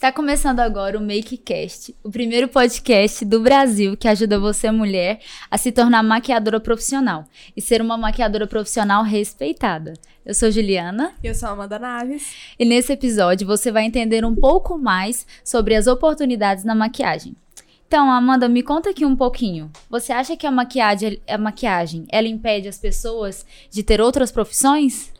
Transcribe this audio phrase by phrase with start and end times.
[0.00, 5.58] Está começando agora o MakeCast, o primeiro podcast do Brasil que ajuda você, mulher, a
[5.58, 9.92] se tornar maquiadora profissional e ser uma maquiadora profissional respeitada.
[10.24, 11.12] Eu sou Juliana.
[11.22, 12.32] Eu sou a Amanda Naves.
[12.58, 17.36] E nesse episódio você vai entender um pouco mais sobre as oportunidades na maquiagem.
[17.86, 19.70] Então, Amanda, me conta aqui um pouquinho.
[19.90, 25.12] Você acha que a maquiagem, a maquiagem ela impede as pessoas de ter outras profissões?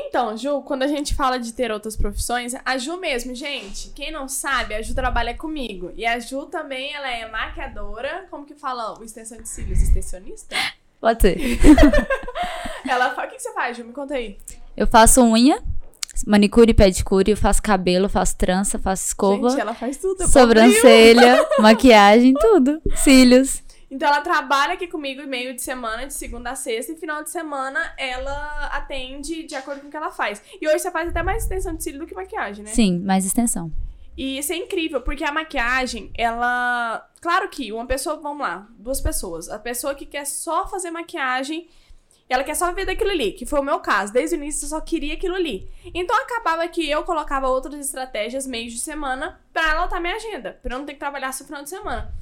[0.00, 4.12] Então, Ju, quando a gente fala de ter outras profissões, a Ju mesmo, gente, quem
[4.12, 5.92] não sabe, a Ju trabalha comigo.
[5.96, 9.82] E a Ju também, ela é maquiadora, como que fala o extensão de cílios?
[9.82, 10.54] Extensionista?
[11.00, 11.38] Pode ser.
[12.88, 13.84] ela fala, o que você faz, Ju?
[13.84, 14.38] Me conta aí.
[14.76, 15.60] Eu faço unha,
[16.26, 19.50] manicure e pedicure, eu faço cabelo, faço trança, faço escova.
[19.50, 20.26] Gente, ela faz tudo.
[20.28, 22.80] Sobrancelha, maquiagem, tudo.
[22.94, 23.62] Cílios.
[23.90, 27.30] Então ela trabalha aqui comigo meio de semana, de segunda a sexta, e final de
[27.30, 30.42] semana ela atende de acordo com o que ela faz.
[30.60, 32.70] E hoje você faz até mais extensão de cílio do que maquiagem, né?
[32.70, 33.72] Sim, mais extensão.
[34.16, 37.08] E isso é incrível, porque a maquiagem, ela.
[37.20, 39.48] Claro que uma pessoa, vamos lá, duas pessoas.
[39.48, 41.68] A pessoa que quer só fazer maquiagem,
[42.28, 44.12] ela quer só ver daquilo ali, que foi o meu caso.
[44.12, 45.70] Desde o início eu só queria aquilo ali.
[45.94, 50.74] Então acabava que eu colocava outras estratégias meio de semana pra lotar minha agenda, pra
[50.74, 52.12] eu não ter que trabalhar só final de semana.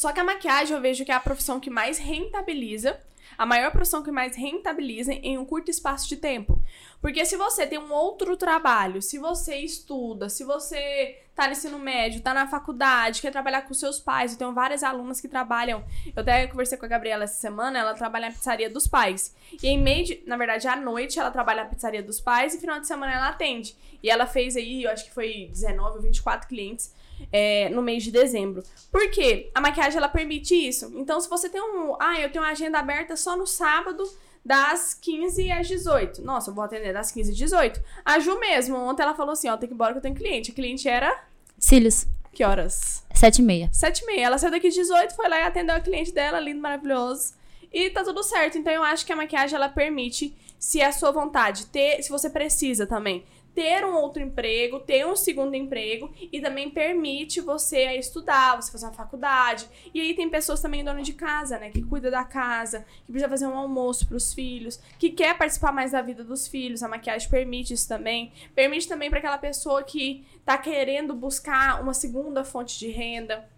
[0.00, 2.98] Só que a maquiagem eu vejo que é a profissão que mais rentabiliza,
[3.36, 6.58] a maior profissão que mais rentabiliza em um curto espaço de tempo.
[7.02, 11.78] Porque se você tem um outro trabalho, se você estuda, se você tá no ensino
[11.78, 15.84] médio, tá na faculdade, quer trabalhar com seus pais, eu tenho várias alunas que trabalham.
[16.16, 19.36] Eu até conversei com a Gabriela essa semana, ela trabalha na pizzaria dos pais.
[19.62, 22.58] E em meio de, na verdade, à noite ela trabalha na pizzaria dos pais e
[22.58, 23.76] final de semana ela atende.
[24.02, 26.90] E ela fez aí, eu acho que foi 19 ou 24 clientes
[27.32, 28.62] é, no mês de dezembro.
[28.90, 29.50] Por quê?
[29.54, 30.92] A maquiagem ela permite isso.
[30.94, 31.96] Então, se você tem um.
[32.00, 34.04] Ah, eu tenho uma agenda aberta só no sábado
[34.44, 36.22] das 15 às 18.
[36.22, 37.82] Nossa, eu vou atender das 15 às 18.
[38.04, 40.14] A Ju mesmo, ontem ela falou assim: ó, tem que ir embora que eu tenho
[40.14, 40.50] cliente.
[40.50, 41.24] A cliente era.
[41.58, 42.06] Cílios.
[42.32, 43.04] Que horas?
[43.12, 43.68] Sete e meia.
[43.72, 44.26] Sete e meia.
[44.26, 47.34] Ela saiu daqui às 18, foi lá e atendeu a cliente dela, lindo, maravilhoso.
[47.72, 48.56] E tá tudo certo.
[48.56, 52.10] Então eu acho que a maquiagem ela permite, se é a sua vontade, ter, se
[52.10, 53.24] você precisa também,
[53.54, 58.86] ter um outro emprego, ter um segundo emprego e também permite você estudar, você fazer
[58.86, 59.68] uma faculdade.
[59.92, 63.28] E aí tem pessoas também dona de casa, né, que cuida da casa, que precisa
[63.28, 66.82] fazer um almoço para os filhos, que quer participar mais da vida dos filhos.
[66.82, 68.32] A maquiagem permite isso também.
[68.54, 73.48] Permite também para aquela pessoa que tá querendo buscar uma segunda fonte de renda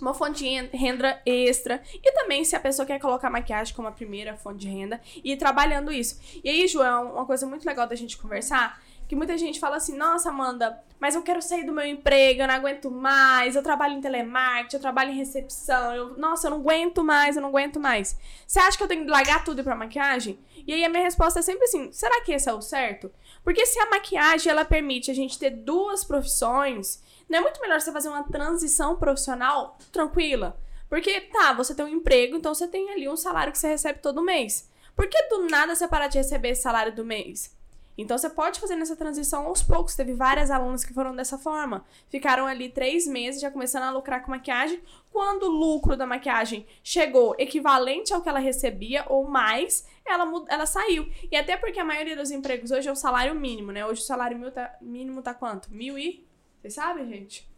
[0.00, 1.82] uma fonte de renda extra.
[1.94, 5.32] E também se a pessoa quer colocar maquiagem como a primeira fonte de renda e
[5.32, 6.20] ir trabalhando isso.
[6.42, 9.96] E aí, João, uma coisa muito legal da gente conversar que muita gente fala assim:
[9.96, 13.94] nossa, Amanda, mas eu quero sair do meu emprego, eu não aguento mais, eu trabalho
[13.94, 17.80] em telemarketing, eu trabalho em recepção, eu, nossa, eu não aguento mais, eu não aguento
[17.80, 18.18] mais.
[18.46, 20.38] Você acha que eu tenho que largar tudo pra maquiagem?
[20.66, 23.10] E aí a minha resposta é sempre assim: será que esse é o certo?
[23.42, 27.80] Porque se a maquiagem ela permite a gente ter duas profissões, não é muito melhor
[27.80, 30.60] você fazer uma transição profissional tranquila?
[30.88, 34.00] Porque tá, você tem um emprego, então você tem ali um salário que você recebe
[34.00, 34.68] todo mês.
[34.94, 37.57] Por que do nada você parar de receber esse salário do mês?
[37.98, 39.96] Então você pode fazer nessa transição aos poucos.
[39.96, 41.84] Teve várias alunas que foram dessa forma.
[42.08, 44.80] Ficaram ali três meses já começando a lucrar com maquiagem.
[45.10, 50.64] Quando o lucro da maquiagem chegou equivalente ao que ela recebia ou mais, ela, ela
[50.64, 51.10] saiu.
[51.28, 53.84] E até porque a maioria dos empregos hoje é o salário mínimo, né?
[53.84, 55.68] Hoje o salário mínimo tá, mínimo tá quanto?
[55.72, 56.24] Mil e.
[56.60, 57.50] Vocês sabem, gente?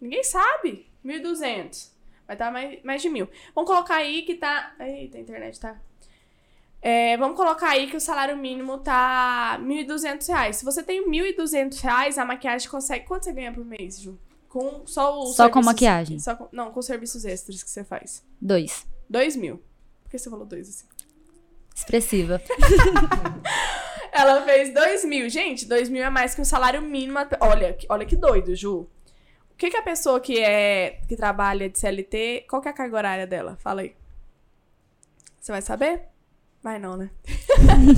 [0.00, 0.88] Ninguém sabe.
[1.04, 1.90] 1.200.
[2.24, 3.28] Vai estar tá mais, mais de mil.
[3.52, 4.76] Vamos colocar aí que tá.
[4.78, 5.80] Eita, a internet tá.
[6.82, 10.52] É, vamos colocar aí que o salário mínimo tá R$ 1.200.
[10.54, 13.06] Se você tem R$ 1.200, a maquiagem consegue.
[13.06, 14.18] Quanto você ganha por mês, Ju?
[14.48, 16.18] Com só o Só com maquiagem.
[16.18, 18.24] Só com, não, com serviços extras que você faz.
[18.40, 18.86] Dois.
[19.08, 19.62] Dois mil.
[20.02, 20.86] Por que você falou dois assim?
[21.74, 22.40] Expressiva.
[24.10, 25.28] Ela fez dois mil.
[25.28, 27.18] Gente, dois mil é mais que um salário mínimo.
[27.40, 28.88] Olha, olha que doido, Ju.
[29.52, 32.74] O que, que a pessoa que é que trabalha de CLT, qual que é a
[32.74, 33.56] carga horária dela?
[33.60, 33.94] Fala aí.
[35.38, 36.08] Você vai saber?
[36.62, 37.10] Vai não, né?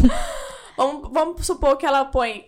[0.77, 2.47] vamos, vamos supor que ela põe.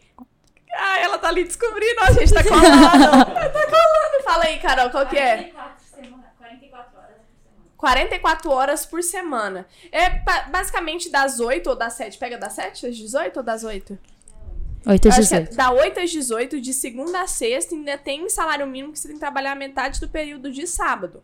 [0.72, 2.64] Ah, ela tá ali descobrindo, a gente tá colando.
[3.34, 4.24] tá colando.
[4.24, 5.52] Fala aí, Carol, qual que é?
[5.52, 7.74] 44 horas por semana.
[7.76, 9.66] 44 horas por semana.
[9.92, 10.10] É
[10.50, 12.18] basicamente das 8 ou das 7.
[12.18, 13.98] Pega das 7 às 18 ou das 8?
[14.86, 15.52] 8 às 18.
[15.52, 19.08] É da 8 às 18, de segunda a sexta, ainda tem salário mínimo que você
[19.08, 21.22] tem que trabalhar metade do período de sábado.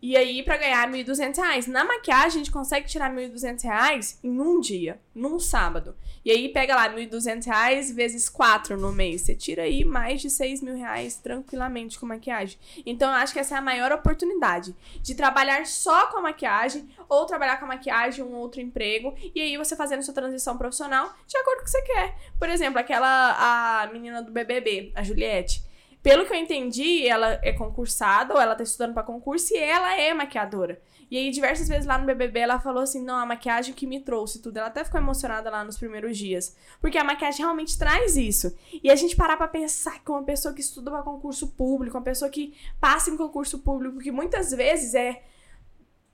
[0.00, 1.66] E aí, para ganhar R$ 1.200.
[1.68, 5.96] Na maquiagem, a gente consegue tirar R$ 1.200 em um dia, num sábado.
[6.24, 9.22] E aí, pega lá R$ 1.200 vezes 4 no mês.
[9.22, 12.58] Você tira aí mais de R$ mil reais tranquilamente com maquiagem.
[12.84, 16.88] Então, eu acho que essa é a maior oportunidade de trabalhar só com a maquiagem
[17.08, 19.14] ou trabalhar com a maquiagem um outro emprego.
[19.34, 22.16] E aí, você fazendo sua transição profissional de acordo com o que você quer.
[22.38, 25.65] Por exemplo, aquela a menina do BBB, a Juliette
[26.06, 30.00] Pelo que eu entendi, ela é concursada ou ela tá estudando pra concurso e ela
[30.00, 30.80] é maquiadora.
[31.10, 33.98] E aí, diversas vezes lá no BBB, ela falou assim: não, a maquiagem que me
[33.98, 34.56] trouxe tudo.
[34.56, 36.56] Ela até ficou emocionada lá nos primeiros dias.
[36.80, 38.56] Porque a maquiagem realmente traz isso.
[38.82, 42.04] E a gente parar pra pensar que uma pessoa que estuda pra concurso público, uma
[42.04, 45.24] pessoa que passa em concurso público, que muitas vezes é.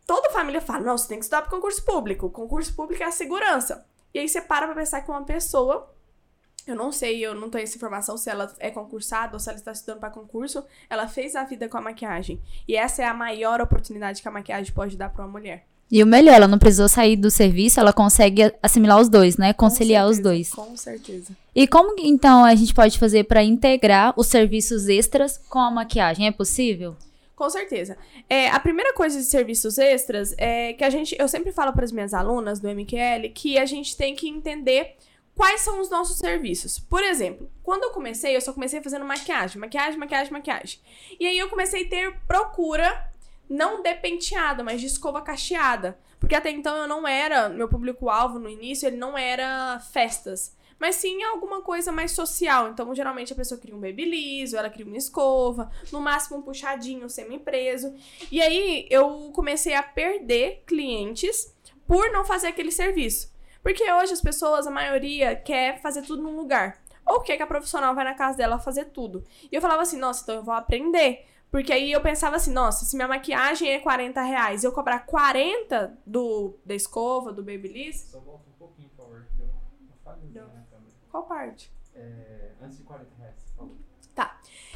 [0.07, 2.31] Toda família fala: não, você tem que estudar pra concurso público.
[2.31, 3.87] Concurso público é a segurança.
[4.15, 5.95] E aí você para pra pensar que uma pessoa
[6.67, 9.59] eu não sei, eu não tenho essa informação se ela é concursada ou se ela
[9.59, 10.65] está estudando para concurso.
[10.89, 12.41] Ela fez a vida com a maquiagem.
[12.69, 15.67] E essa é a maior oportunidade que a maquiagem pode dar para uma mulher.
[15.91, 19.53] E o melhor, ela não precisou sair do serviço, ela consegue assimilar os dois, né?
[19.53, 20.51] Conciliar Com os certeza, dois.
[20.51, 21.37] Com certeza.
[21.55, 26.27] E como então a gente pode fazer para integrar os serviços extras com a maquiagem?
[26.27, 26.97] É possível?
[27.37, 27.99] Com certeza.
[28.31, 31.15] É, a primeira coisa de serviços extras é que a gente.
[31.19, 34.97] Eu sempre falo para as minhas alunas do MQL que a gente tem que entender
[35.37, 36.79] quais são os nossos serviços.
[36.79, 40.81] Por exemplo, quando eu comecei, eu só comecei fazendo maquiagem, maquiagem, maquiagem, maquiagem.
[41.19, 43.11] E aí eu comecei a ter procura,
[43.49, 45.99] não de penteada, mas de escova cacheada.
[46.19, 50.57] Porque até então eu não era, meu público-alvo no início, ele não era festas.
[50.79, 52.69] Mas sim alguma coisa mais social.
[52.69, 56.43] Então, geralmente a pessoa cria um babyliss, ou ela cria uma escova, no máximo um
[56.43, 57.95] puxadinho semi-preso.
[58.31, 61.55] E aí eu comecei a perder clientes
[61.87, 63.32] por não fazer aquele serviço.
[63.63, 66.83] Porque hoje as pessoas, a maioria, quer fazer tudo num lugar.
[67.07, 69.25] Ou quer que a profissional vai na casa dela fazer tudo.
[69.51, 71.27] E eu falava assim, nossa, então eu vou aprender.
[71.51, 75.99] Porque aí eu pensava assim, nossa, se minha maquiagem é 40 reais, eu cobrar 40
[76.07, 79.97] do, da escova, do babyliss, Só volta um pouquinho, por favor, que deu uma, uma
[80.03, 80.45] falhazinha Deu.
[80.45, 80.93] na câmera.
[81.11, 81.71] qual parte?
[81.95, 83.77] É, antes de 40 reais, você falou.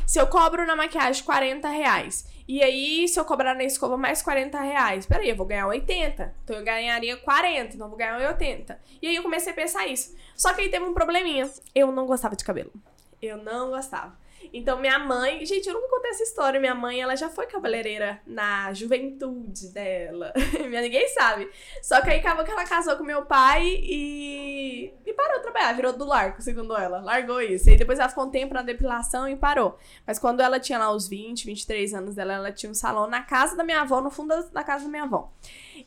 [0.06, 4.22] Se eu cobro na maquiagem 40 reais, e aí se eu cobrar na escova mais
[4.22, 6.32] 40 reais, peraí, eu vou ganhar 80.
[6.44, 8.80] Então eu ganharia 40, então eu vou ganhar 80.
[9.02, 10.14] E aí eu comecei a pensar isso.
[10.36, 11.50] Só que aí teve um probleminha.
[11.74, 12.72] Eu não gostava de cabelo.
[13.20, 14.16] Eu não gostava.
[14.52, 16.60] Então minha mãe, gente, eu nunca contei essa história.
[16.60, 20.32] Minha mãe, ela já foi cabeleireira na juventude dela.
[20.68, 21.48] Ninguém sabe.
[21.82, 25.72] Só que aí acabou que ela casou com meu pai e e parou de trabalhar,
[25.72, 27.00] virou do largo, segundo ela.
[27.00, 27.70] Largou isso.
[27.70, 29.78] E depois ela ficou um tempo na depilação e parou.
[30.06, 33.22] Mas quando ela tinha lá os 20, 23 anos dela, ela tinha um salão na
[33.22, 35.32] casa da minha avó, no fundo da casa da minha avó.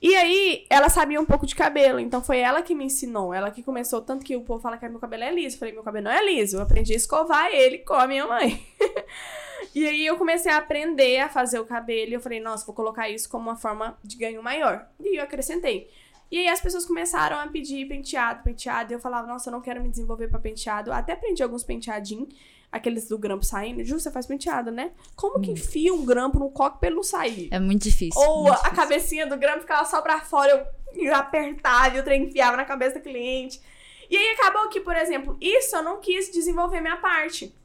[0.01, 3.34] E aí, ela sabia um pouco de cabelo, então foi ela que me ensinou.
[3.34, 5.56] Ela que começou, tanto que o povo fala que meu cabelo é liso.
[5.56, 6.56] Eu falei, meu cabelo não é liso.
[6.56, 8.66] Eu aprendi a escovar ele com a minha mãe.
[9.75, 12.12] e aí eu comecei a aprender a fazer o cabelo.
[12.12, 14.88] E eu falei, nossa, vou colocar isso como uma forma de ganho maior.
[15.01, 15.90] E eu acrescentei.
[16.31, 18.94] E aí as pessoas começaram a pedir penteado, penteado.
[18.94, 20.94] E eu falava, nossa, eu não quero me desenvolver pra penteado.
[20.94, 22.30] Até aprendi alguns penteadinhos,
[22.71, 23.83] aqueles do grampo saindo.
[23.83, 24.92] Ju, você faz penteado, né?
[25.16, 27.50] Como que enfia um grampo no coque pra ele não sair?
[27.51, 28.19] É muito difícil.
[28.21, 28.75] Ou muito a difícil.
[28.75, 30.51] cabecinha do grampo ficava só pra fora,
[30.94, 33.62] eu, eu apertava e o trem enfiava na cabeça do cliente.
[34.10, 37.56] E aí acabou que, por exemplo, isso eu não quis desenvolver minha parte.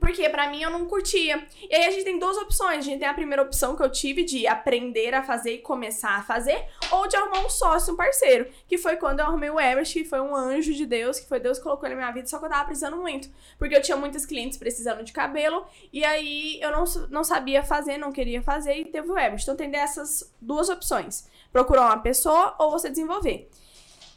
[0.00, 1.46] Porque pra mim eu não curtia.
[1.68, 2.78] E aí a gente tem duas opções.
[2.78, 6.16] A gente tem a primeira opção que eu tive de aprender a fazer e começar
[6.16, 8.46] a fazer, ou de arrumar um sócio, um parceiro.
[8.66, 11.40] Que foi quando eu arrumei o Everest, que foi um anjo de Deus, que foi
[11.40, 13.28] Deus que colocou ele na minha vida, só que eu tava precisando muito.
[13.58, 17.98] Porque eu tinha muitos clientes precisando de cabelo, e aí eu não, não sabia fazer,
[17.98, 19.44] não queria fazer, e teve o Everest.
[19.44, 21.28] Então tem dessas duas opções.
[21.52, 23.48] Procurar uma pessoa ou você desenvolver.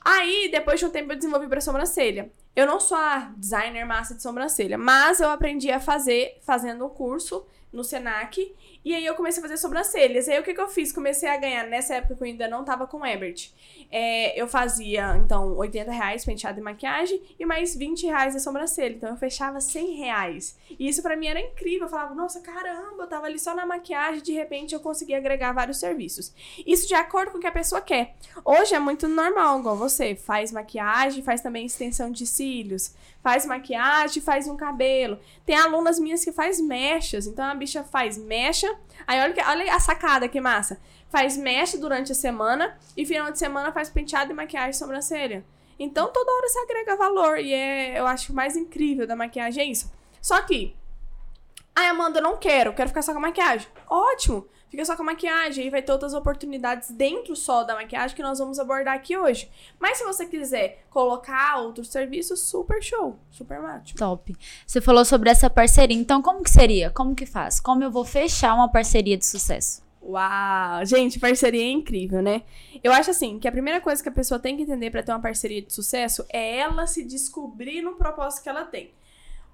[0.03, 2.31] Aí, depois de um tempo, eu desenvolvi pra sobrancelha.
[2.55, 6.89] Eu não sou a designer massa de sobrancelha, mas eu aprendi a fazer fazendo um
[6.89, 8.53] curso no Senac.
[8.83, 10.27] E aí eu comecei a fazer sobrancelhas.
[10.27, 10.91] Aí o que, que eu fiz?
[10.91, 13.51] Comecei a ganhar, nessa época que eu ainda não tava com o Ebert.
[13.91, 18.95] É, eu fazia, então, 80 reais penteado e maquiagem e mais 20 reais a sobrancelha.
[18.95, 20.57] Então eu fechava 100 reais.
[20.79, 21.83] E isso pra mim era incrível.
[21.83, 25.51] Eu falava, nossa, caramba, eu tava ali só na maquiagem, de repente eu consegui agregar
[25.51, 26.33] vários serviços.
[26.65, 28.15] Isso de acordo com o que a pessoa quer.
[28.43, 30.15] Hoje é muito normal, igual você.
[30.15, 32.93] Faz maquiagem, faz também extensão de cílios,
[33.23, 35.19] faz maquiagem, faz um cabelo.
[35.45, 37.27] Tem alunas minhas que faz mechas.
[37.27, 38.67] Então a bicha faz mecha.
[39.07, 40.79] Aí olha, que- olha a sacada que massa.
[41.09, 45.45] Faz mecha durante a semana e final de semana faz penteado e maquiagem e sobrancelha.
[45.79, 47.37] Então toda hora você agrega valor.
[47.39, 49.91] E é, eu acho mais incrível da maquiagem é isso.
[50.21, 50.75] Só que.
[51.75, 53.67] Ai, Amanda, eu não quero, quero ficar só com a maquiagem.
[53.89, 54.45] Ótimo!
[54.71, 58.23] Fica só com a maquiagem e vai ter outras oportunidades dentro só da maquiagem que
[58.23, 59.51] nós vamos abordar aqui hoje.
[59.77, 63.99] Mas se você quiser colocar outros serviços, super show, super ótimo.
[63.99, 64.33] Top.
[64.65, 65.97] Você falou sobre essa parceria.
[65.97, 66.89] Então, como que seria?
[66.89, 67.59] Como que faz?
[67.59, 69.83] Como eu vou fechar uma parceria de sucesso?
[70.01, 70.85] Uau!
[70.85, 72.41] Gente, parceria é incrível, né?
[72.81, 75.11] Eu acho assim que a primeira coisa que a pessoa tem que entender pra ter
[75.11, 78.91] uma parceria de sucesso é ela se descobrir no propósito que ela tem.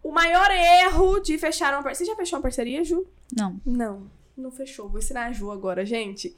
[0.03, 2.05] O maior erro de fechar uma parceria.
[2.05, 3.03] Você já fechou uma parceria, Ju?
[3.35, 3.59] Não.
[3.65, 4.09] Não,
[4.41, 4.87] não fechou.
[4.89, 6.35] Vou ensinar a Ju agora, gente.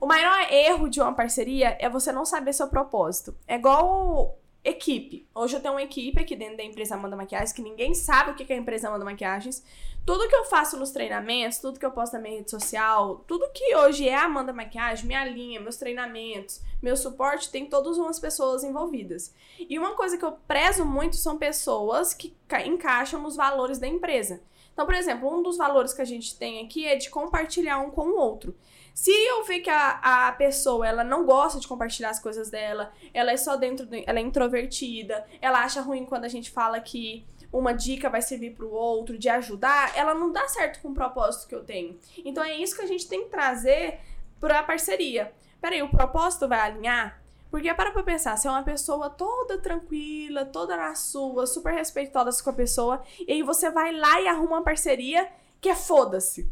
[0.00, 3.34] O maior erro de uma parceria é você não saber seu propósito.
[3.46, 5.26] É igual equipe.
[5.34, 8.34] Hoje eu tenho uma equipe aqui dentro da empresa Amanda Maquiagens, que ninguém sabe o
[8.34, 9.64] que é a empresa Amanda Maquiagens.
[10.04, 13.50] Tudo que eu faço nos treinamentos, tudo que eu posto na minha rede social, tudo
[13.52, 18.64] que hoje é Amanda Maquiagem, minha linha, meus treinamentos, meu suporte, tem todas umas pessoas
[18.64, 19.34] envolvidas.
[19.58, 23.86] E uma coisa que eu prezo muito são pessoas que ca- encaixam nos valores da
[23.86, 24.40] empresa.
[24.72, 27.90] Então, por exemplo, um dos valores que a gente tem aqui é de compartilhar um
[27.90, 28.54] com o outro.
[28.94, 32.92] Se eu ver que a, a pessoa ela não gosta de compartilhar as coisas dela,
[33.14, 36.80] ela é só dentro, do, ela é introvertida, ela acha ruim quando a gente fala
[36.80, 40.94] que uma dica vai servir pro outro, de ajudar, ela não dá certo com o
[40.94, 41.98] propósito que eu tenho.
[42.24, 44.00] Então é isso que a gente tem que trazer
[44.38, 45.32] pra parceria.
[45.60, 47.19] Peraí, o propósito vai alinhar?
[47.50, 52.42] Porque para pra pensar, se é uma pessoa toda tranquila, toda na sua, super respeitosa
[52.42, 55.28] com a pessoa, e aí você vai lá e arruma uma parceria
[55.60, 56.48] que é foda-se.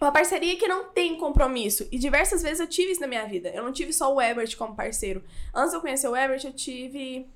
[0.00, 1.88] Uma parceria que não tem compromisso.
[1.90, 3.48] E diversas vezes eu tive isso na minha vida.
[3.50, 5.24] Eu não tive só o Ebert como parceiro.
[5.52, 7.26] Antes de eu conhecer o Ebert, eu tive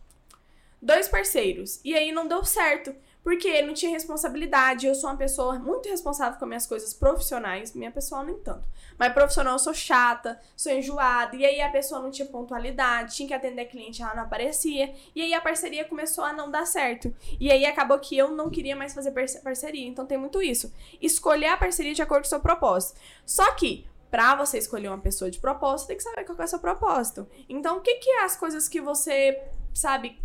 [0.81, 1.81] dois parceiros.
[1.85, 2.95] E aí não deu certo.
[3.23, 4.87] Porque não tinha responsabilidade.
[4.87, 7.73] Eu sou uma pessoa muito responsável com as minhas coisas profissionais.
[7.73, 8.64] Minha pessoal nem tanto.
[8.99, 11.37] Mas profissional eu sou chata, sou enjoada.
[11.37, 14.93] E aí a pessoa não tinha pontualidade, tinha que atender cliente, ela não aparecia.
[15.14, 17.14] E aí a parceria começou a não dar certo.
[17.38, 19.87] E aí acabou que eu não queria mais fazer parce- parceria.
[19.87, 20.73] Então tem muito isso.
[21.00, 22.99] Escolher a parceria de acordo com o seu propósito.
[23.25, 26.47] Só que Pra você escolher uma pessoa de propósito, tem que saber qual é o
[26.47, 27.26] seu propósito.
[27.49, 30.21] Então, o que, que é as coisas que você, sabe,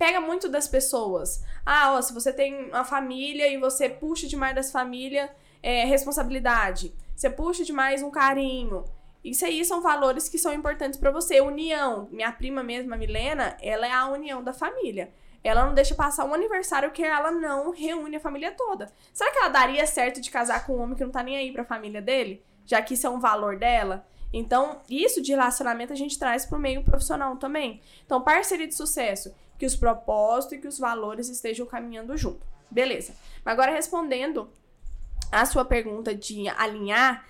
[0.00, 1.44] pega muito das pessoas?
[1.64, 5.28] Ah, ó, se você tem uma família e você puxa demais das famílias,
[5.62, 6.94] é responsabilidade.
[7.14, 8.82] Você puxa demais um carinho.
[9.22, 11.42] Isso aí são valores que são importantes pra você.
[11.42, 12.08] União.
[12.10, 15.12] Minha prima mesmo, a Milena, ela é a união da família.
[15.44, 18.90] Ela não deixa passar um aniversário que ela não reúne a família toda.
[19.12, 21.52] Será que ela daria certo de casar com um homem que não tá nem aí
[21.52, 22.42] pra família dele?
[22.64, 24.06] Já que isso é um valor dela?
[24.32, 27.80] Então, isso de relacionamento a gente traz pro meio profissional também.
[28.04, 32.46] Então, parceria de sucesso, que os propósitos e que os valores estejam caminhando junto.
[32.70, 33.14] Beleza.
[33.44, 34.48] Agora respondendo
[35.32, 37.24] a sua pergunta de alinhar,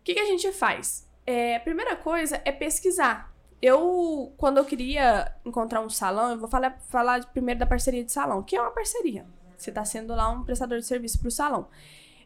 [0.00, 1.06] o que, que a gente faz?
[1.26, 3.32] É, a primeira coisa é pesquisar.
[3.60, 8.12] Eu, quando eu queria encontrar um salão, eu vou falar, falar primeiro da parceria de
[8.12, 8.40] salão.
[8.40, 9.26] O que é uma parceria?
[9.56, 11.68] Você está sendo lá um prestador de serviço para o salão.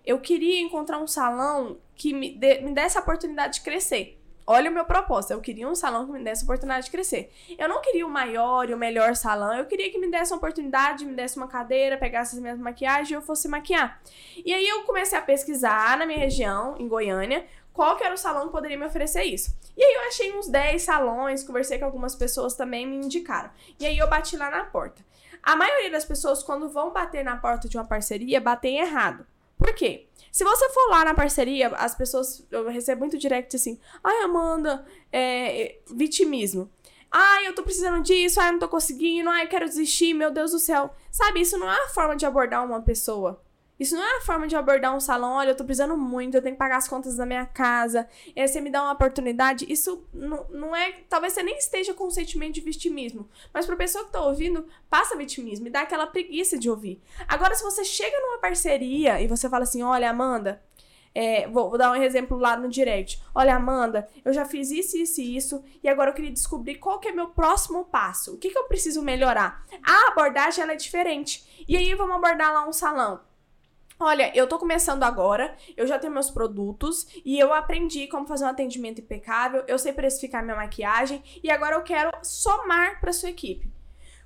[0.09, 4.19] Eu queria encontrar um salão que me, dê, me desse a oportunidade de crescer.
[4.47, 5.33] Olha o meu propósito.
[5.33, 7.31] Eu queria um salão que me desse a oportunidade de crescer.
[7.59, 9.55] Eu não queria o maior e o melhor salão.
[9.55, 13.11] Eu queria que me desse uma oportunidade, me desse uma cadeira, pegasse as minhas maquiagens
[13.11, 14.01] e eu fosse maquiar.
[14.43, 18.17] E aí eu comecei a pesquisar na minha região, em Goiânia, qual que era o
[18.17, 19.55] salão que poderia me oferecer isso.
[19.77, 23.51] E aí eu achei uns 10 salões, conversei com algumas pessoas também, me indicaram.
[23.79, 25.05] E aí eu bati lá na porta.
[25.43, 29.27] A maioria das pessoas, quando vão bater na porta de uma parceria, batem errado.
[29.59, 30.07] Por quê?
[30.31, 32.47] Se você for lá na parceria, as pessoas.
[32.51, 33.79] Eu recebo muito direct assim.
[34.03, 36.71] Ai, Amanda, é, vitimismo.
[37.11, 40.31] Ai, eu tô precisando disso, ai, eu não tô conseguindo, ai, eu quero desistir, meu
[40.31, 40.95] Deus do céu.
[41.11, 43.43] Sabe, isso não é a forma de abordar uma pessoa.
[43.79, 46.43] Isso não é a forma de abordar um salão, olha, eu tô precisando muito, eu
[46.43, 49.67] tenho que pagar as contas da minha casa, e aí você me dá uma oportunidade.
[49.69, 51.01] Isso não, não é.
[51.09, 53.29] Talvez você nem esteja com um sentimento de vitimismo.
[53.53, 57.01] Mas pra pessoa que tá ouvindo, passa vitimismo e dá aquela preguiça de ouvir.
[57.27, 60.61] Agora, se você chega numa parceria e você fala assim: olha, Amanda,
[61.15, 63.23] é, vou, vou, dar um exemplo lá no direct.
[63.35, 66.99] Olha, Amanda, eu já fiz isso, isso e isso, e agora eu queria descobrir qual
[66.99, 68.35] que é meu próximo passo.
[68.35, 69.65] O que, que eu preciso melhorar?
[69.83, 71.65] A abordagem ela é diferente.
[71.67, 73.21] E aí vamos abordar lá um salão.
[74.01, 78.45] Olha, eu tô começando agora, eu já tenho meus produtos e eu aprendi como fazer
[78.45, 83.31] um atendimento impecável, eu sei precificar minha maquiagem e agora eu quero somar para sua
[83.31, 83.69] equipe.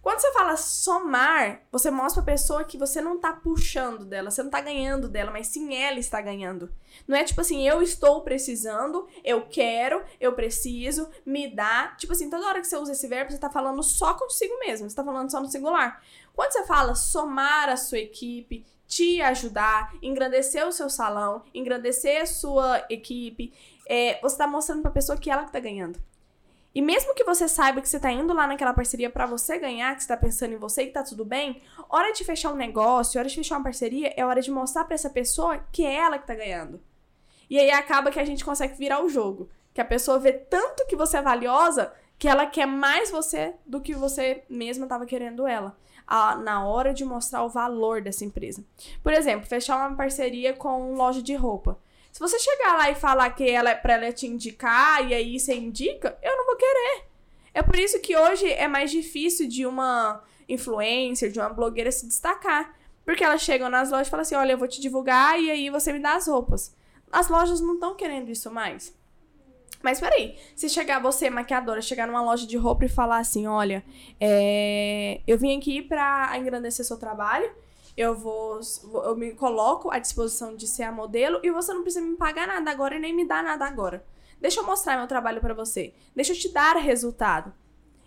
[0.02, 4.42] Quando você fala somar, você mostra pra pessoa que você não tá puxando dela, você
[4.42, 6.70] não tá ganhando dela, mas sim ela está ganhando.
[7.08, 11.94] Não é tipo assim, eu estou precisando, eu quero, eu preciso, me dá.
[11.96, 14.90] Tipo assim, toda hora que você usa esse verbo, você tá falando só consigo mesmo,
[14.90, 16.02] você tá falando só no singular.
[16.34, 22.26] Quando você fala somar a sua equipe, te ajudar, engrandecer o seu salão, engrandecer a
[22.26, 23.50] sua equipe,
[23.88, 25.98] é, você tá mostrando pra pessoa que ela que tá ganhando.
[26.74, 29.96] E mesmo que você saiba que você tá indo lá naquela parceria para você ganhar,
[29.96, 32.56] que você tá pensando em você e que tá tudo bem, hora de fechar um
[32.56, 35.94] negócio, hora de fechar uma parceria, é hora de mostrar para essa pessoa que é
[35.94, 36.78] ela que tá ganhando.
[37.48, 39.48] E aí acaba que a gente consegue virar o jogo.
[39.72, 43.80] Que a pessoa vê tanto que você é valiosa que ela quer mais você do
[43.80, 45.76] que você mesma tava querendo ela.
[46.14, 48.62] A, na hora de mostrar o valor dessa empresa.
[49.02, 51.78] Por exemplo, fechar uma parceria com loja de roupa.
[52.12, 55.40] Se você chegar lá e falar que ela é pra ela te indicar e aí
[55.40, 57.06] você indica, eu não vou querer.
[57.54, 62.06] É por isso que hoje é mais difícil de uma influencer, de uma blogueira se
[62.06, 62.74] destacar.
[63.06, 65.70] Porque elas chegam nas lojas e falam assim: olha, eu vou te divulgar e aí
[65.70, 66.76] você me dá as roupas.
[67.10, 68.94] As lojas não estão querendo isso mais.
[69.82, 73.84] Mas peraí, se chegar você, maquiadora, chegar numa loja de roupa e falar assim, olha,
[74.20, 77.50] é, eu vim aqui pra engrandecer seu trabalho,
[77.96, 78.60] eu vou,
[79.04, 82.46] eu me coloco à disposição de ser a modelo e você não precisa me pagar
[82.46, 84.04] nada agora e nem me dar nada agora.
[84.40, 85.92] Deixa eu mostrar meu trabalho pra você.
[86.16, 87.52] Deixa eu te dar resultado.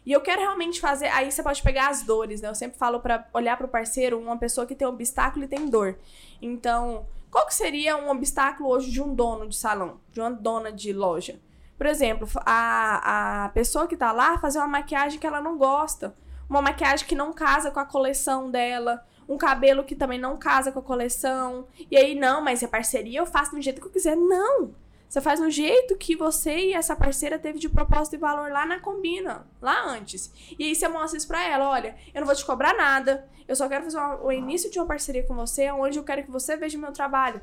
[0.05, 1.07] E eu quero realmente fazer.
[1.07, 2.49] Aí você pode pegar as dores, né?
[2.49, 5.97] Eu sempre falo pra olhar pro parceiro uma pessoa que tem obstáculo e tem dor.
[6.41, 10.71] Então, qual que seria um obstáculo hoje de um dono de salão, de uma dona
[10.71, 11.39] de loja?
[11.77, 16.15] Por exemplo, a, a pessoa que tá lá fazer uma maquiagem que ela não gosta.
[16.49, 19.05] Uma maquiagem que não casa com a coleção dela.
[19.27, 21.67] Um cabelo que também não casa com a coleção.
[21.89, 24.15] E aí, não, mas é parceria, eu faço do jeito que eu quiser.
[24.15, 24.75] Não!
[25.07, 28.65] Você faz no jeito que você e essa parceira teve de propósito e valor lá
[28.65, 30.29] na combina, lá antes.
[30.57, 33.55] E aí você mostra isso pra ela, olha, eu não vou te cobrar nada, eu
[33.55, 36.31] só quero fazer uma, o início de uma parceria com você, onde eu quero que
[36.31, 37.39] você veja o meu trabalho.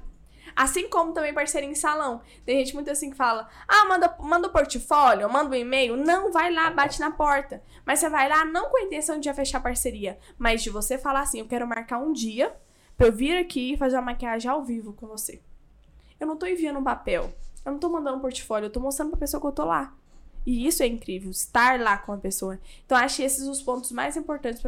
[0.54, 2.20] Assim como também parceria em salão.
[2.44, 5.96] Tem gente muito assim que fala: ah, manda, manda o portfólio, manda um e-mail.
[5.96, 7.62] Não, vai lá, bate na porta.
[7.84, 10.98] Mas você vai lá não com a intenção de já fechar parceria, mas de você
[10.98, 12.54] falar assim: eu quero marcar um dia
[12.96, 15.40] pra eu vir aqui e fazer uma maquiagem ao vivo com você.
[16.18, 17.32] Eu não tô enviando um papel.
[17.64, 19.94] Eu não tô mandando um portfólio, eu tô mostrando pra pessoa que eu tô lá.
[20.44, 22.58] E isso é incrível, estar lá com a pessoa.
[22.84, 24.60] Então, acho esses os pontos mais importantes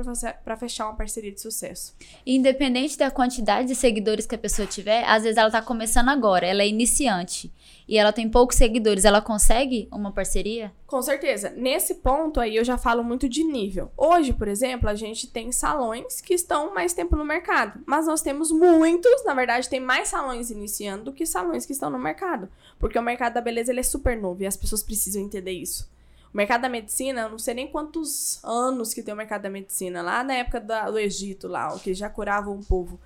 [0.45, 1.95] para fechar uma parceria de sucesso.
[2.27, 6.47] Independente da quantidade de seguidores que a pessoa tiver, às vezes ela tá começando agora,
[6.47, 7.53] ela é iniciante
[7.89, 10.73] e ela tem poucos seguidores, ela consegue uma parceria?
[10.87, 11.51] Com certeza.
[11.51, 13.91] Nesse ponto aí eu já falo muito de nível.
[13.97, 18.23] Hoje, por exemplo, a gente tem salões que estão mais tempo no mercado, mas nós
[18.23, 22.49] temos muitos, na verdade, tem mais salões iniciando do que salões que estão no mercado,
[22.79, 25.93] porque o mercado da beleza ele é super novo e as pessoas precisam entender isso.
[26.35, 29.51] O mercado da medicina, eu não sei nem quantos anos que tem o mercado da
[29.51, 33.01] medicina, lá na época da, do Egito, lá, o que já curava um povo.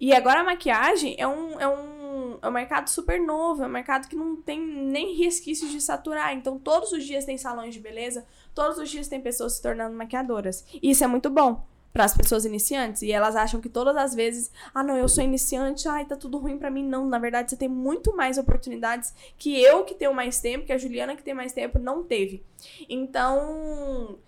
[0.00, 3.70] E agora a maquiagem é um, é um, é um mercado super novo, é um
[3.70, 6.32] mercado que não tem nem resquícios de saturar.
[6.36, 9.96] Então, todos os dias tem salões de beleza, todos os dias tem pessoas se tornando
[9.96, 10.64] maquiadoras.
[10.80, 14.14] E isso é muito bom para as pessoas iniciantes e elas acham que todas as
[14.14, 16.84] vezes, ah, não, eu sou iniciante, ai, tá tudo ruim para mim.
[16.84, 20.72] Não, na verdade, você tem muito mais oportunidades que eu que tenho mais tempo, que
[20.72, 22.44] a Juliana que tem mais tempo não teve.
[22.88, 24.18] Então,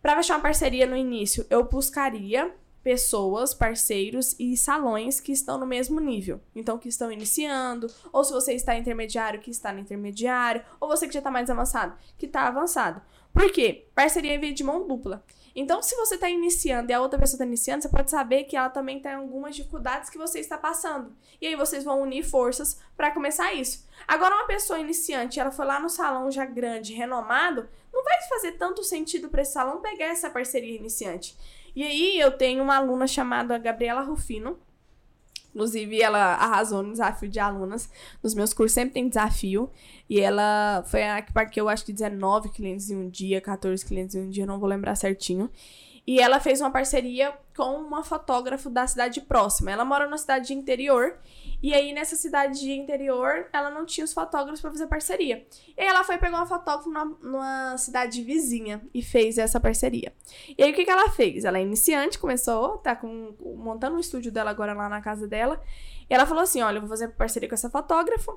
[0.00, 5.66] para fechar uma parceria no início, eu buscaria pessoas, parceiros e salões que estão no
[5.66, 6.40] mesmo nível.
[6.54, 11.06] Então, que estão iniciando, ou se você está intermediário, que está no intermediário, ou você
[11.06, 13.02] que já está mais avançado, que está avançado.
[13.32, 13.86] Por quê?
[13.94, 15.22] Parceria via de mão dupla.
[15.54, 18.56] Então, se você está iniciando e a outra pessoa está iniciando, você pode saber que
[18.56, 21.14] ela também tem algumas dificuldades que você está passando.
[21.40, 23.86] E aí vocês vão unir forças para começar isso.
[24.06, 28.52] Agora, uma pessoa iniciante, ela foi lá no salão já grande, renomado, não vai fazer
[28.52, 31.36] tanto sentido para esse salão pegar essa parceria iniciante.
[31.74, 34.58] E aí eu tenho uma aluna chamada Gabriela Rufino,
[35.54, 37.90] Inclusive, ela arrasou no desafio de alunas.
[38.22, 39.70] Nos meus cursos sempre tem desafio.
[40.08, 44.14] E ela foi a que parqueou, acho que 19 clientes em um dia, 14 clientes
[44.14, 45.50] em um dia, não vou lembrar certinho.
[46.06, 49.70] E ela fez uma parceria com uma fotógrafa da cidade próxima.
[49.70, 51.14] Ela mora numa cidade de interior.
[51.62, 55.46] E aí, nessa cidade de interior, ela não tinha os fotógrafos para fazer parceria.
[55.76, 60.12] E aí, ela foi pegar uma fotógrafa numa, numa, cidade vizinha e fez essa parceria.
[60.56, 61.44] E aí, o que, que ela fez?
[61.44, 65.62] Ela é iniciante, começou, tá com, montando um estúdio dela agora lá na casa dela.
[66.08, 68.32] E ela falou assim: Olha, eu vou fazer parceria com essa fotógrafa.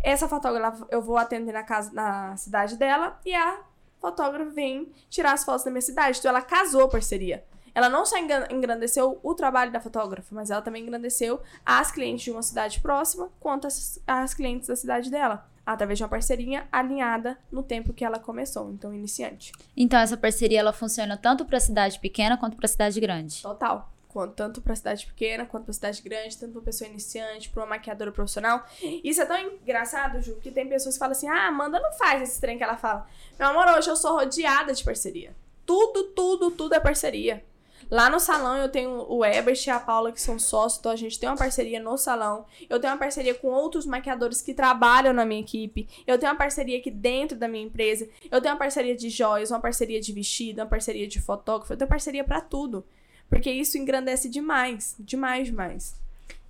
[0.00, 3.20] Essa fotógrafa eu vou atender na casa, na cidade dela.
[3.26, 3.60] E a
[4.00, 6.18] fotógrafa vem tirar as fotos da minha cidade.
[6.18, 7.44] Então, ela casou a parceria.
[7.78, 12.32] Ela não só engrandeceu o trabalho da fotógrafa, mas ela também engrandeceu as clientes de
[12.32, 17.38] uma cidade próxima, quanto as, as clientes da cidade dela através de uma parceria alinhada
[17.52, 19.52] no tempo que ela começou, então iniciante.
[19.76, 23.42] Então essa parceria ela funciona tanto para cidade pequena quanto para cidade grande.
[23.42, 23.88] Total.
[24.08, 27.68] Quanto, tanto para cidade pequena quanto para cidade grande, tanto para pessoa iniciante, para uma
[27.68, 28.66] maquiadora profissional.
[29.04, 32.22] Isso é tão engraçado, Ju, que tem pessoas que falam assim: "Ah, Amanda não faz
[32.22, 33.06] esse trem que ela fala".
[33.38, 35.36] Meu amor, hoje eu sou rodeada de parceria.
[35.64, 37.44] Tudo, tudo, tudo é parceria.
[37.90, 40.96] Lá no salão eu tenho o Ebert e a Paula que são sócios, então a
[40.96, 42.44] gente tem uma parceria no salão.
[42.68, 45.88] Eu tenho uma parceria com outros maquiadores que trabalham na minha equipe.
[46.06, 48.08] Eu tenho uma parceria aqui dentro da minha empresa.
[48.30, 51.72] Eu tenho uma parceria de joias, uma parceria de vestido, uma parceria de fotógrafo.
[51.72, 52.84] Eu tenho parceria para tudo.
[53.28, 55.96] Porque isso engrandece demais, demais, demais.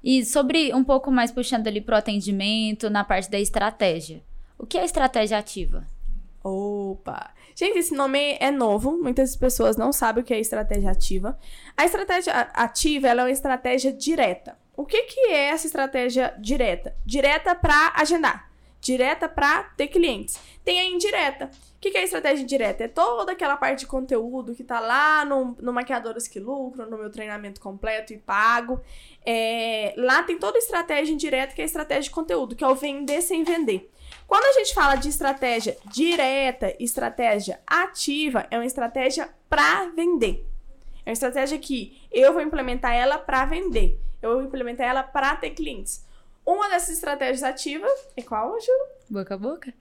[0.02, 4.22] E sobre um pouco mais puxando ali pro atendimento, na parte da estratégia.
[4.56, 5.86] O que é estratégia ativa?
[6.42, 7.30] Opa!
[7.58, 11.36] Gente, esse nome é novo, muitas pessoas não sabem o que é estratégia ativa.
[11.76, 14.56] A estratégia ativa é uma estratégia direta.
[14.76, 16.94] O que, que é essa estratégia direta?
[17.04, 18.48] Direta para agendar.
[18.80, 20.38] direta para ter clientes.
[20.64, 21.46] Tem a indireta.
[21.46, 22.84] O que, que é a estratégia indireta?
[22.84, 26.96] É toda aquela parte de conteúdo que tá lá no, no Maquiadoras que Lucram, no
[26.96, 28.80] meu treinamento completo e pago.
[29.26, 32.76] É, lá tem toda estratégia indireta, que é a estratégia de conteúdo, que é o
[32.76, 33.90] vender sem vender.
[34.28, 40.46] Quando a gente fala de estratégia direta, estratégia ativa, é uma estratégia para vender.
[41.06, 43.98] É uma estratégia que eu vou implementar ela para vender.
[44.20, 46.06] Eu vou implementar ela para ter clientes.
[46.44, 48.70] Uma dessas estratégias ativas é qual, Ju?
[49.08, 49.72] Boca a boca?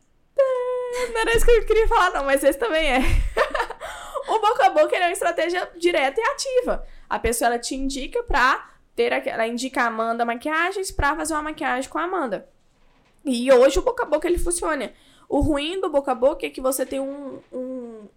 [1.14, 3.00] Não era isso que eu queria falar, não, mas esse também é.
[4.30, 6.88] o boca a boca é uma estratégia direta e ativa.
[7.10, 9.44] A pessoa ela te indica pra ter aquela.
[9.44, 12.48] Ela indica a Amanda maquiagens pra fazer uma maquiagem com a Amanda.
[13.28, 14.92] E hoje o boca a boca ele funciona.
[15.30, 18.08] O ruim do boca a boca é que você tem um, um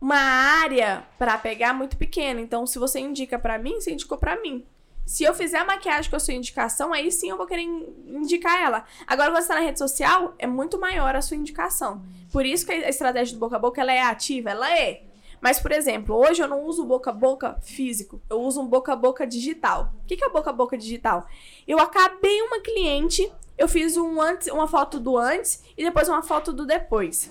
[0.00, 2.38] uma área para pegar muito pequena.
[2.38, 4.66] Então, se você indica para mim, você indicou para mim.
[5.06, 8.60] Se eu fizer a maquiagem com a sua indicação, aí sim eu vou querer indicar
[8.60, 8.84] ela.
[9.06, 12.02] Agora, quando você tá na rede social, é muito maior a sua indicação.
[12.30, 15.02] Por isso que a estratégia do boca a boca ela é ativa, ela é.
[15.40, 18.94] Mas, por exemplo, hoje eu não uso boca a boca físico, eu uso um boca
[18.94, 19.92] a boca digital.
[20.02, 21.26] O que é boca a boca digital?
[21.68, 26.22] Eu acabei uma cliente, eu fiz um antes, uma foto do antes e depois uma
[26.22, 27.30] foto do depois.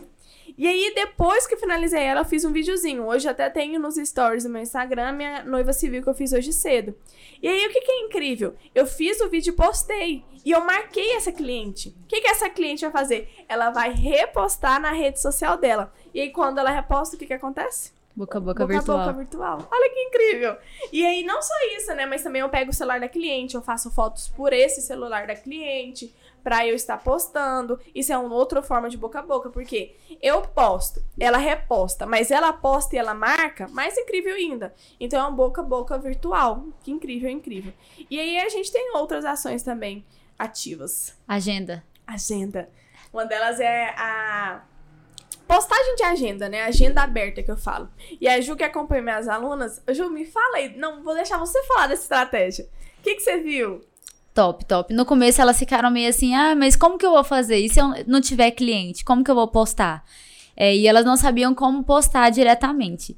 [0.56, 3.08] E aí, depois que finalizei ela, eu fiz um videozinho.
[3.08, 6.54] Hoje até tenho nos stories do meu Instagram, minha noiva civil que eu fiz hoje
[6.54, 6.96] cedo.
[7.42, 8.54] E aí, o que, que é incrível?
[8.76, 10.24] Eu fiz o vídeo e postei.
[10.46, 11.90] E eu marquei essa cliente.
[12.04, 13.30] O que, que essa cliente vai fazer?
[13.50, 15.92] Ela vai repostar na rede social dela.
[16.14, 17.92] E aí, quando ela reposta, o que, que acontece?
[18.16, 19.00] Boca a boca, boca virtual.
[19.00, 19.68] a boca virtual.
[19.72, 20.56] Olha que incrível.
[20.92, 22.06] E aí, não só isso, né?
[22.06, 25.36] Mas também eu pego o celular da cliente, eu faço fotos por esse celular da
[25.36, 27.80] cliente para eu estar postando.
[27.96, 32.30] Isso é uma outra forma de boca a boca, porque eu posto, ela reposta, mas
[32.30, 34.74] ela posta e ela marca, mais incrível ainda.
[35.00, 36.66] Então é um boca a boca virtual.
[36.84, 37.74] Que incrível, incrível.
[38.10, 40.06] E aí a gente tem outras ações também
[40.38, 41.18] ativas.
[41.28, 41.84] Agenda.
[42.06, 42.70] Agenda.
[43.12, 44.64] Uma delas é a
[45.48, 46.64] postagem de agenda, né?
[46.64, 47.90] Agenda aberta que eu falo.
[48.20, 50.78] E a Ju que acompanha minhas alunas, Ju, me fala aí.
[50.78, 52.66] Não, vou deixar você falar dessa estratégia.
[53.00, 53.82] O que, que você viu?
[54.34, 54.94] Top, top.
[54.94, 57.58] No começo elas ficaram meio assim, ah, mas como que eu vou fazer?
[57.58, 60.04] E se eu não tiver cliente, como que eu vou postar?
[60.56, 63.18] É, e elas não sabiam como postar diretamente.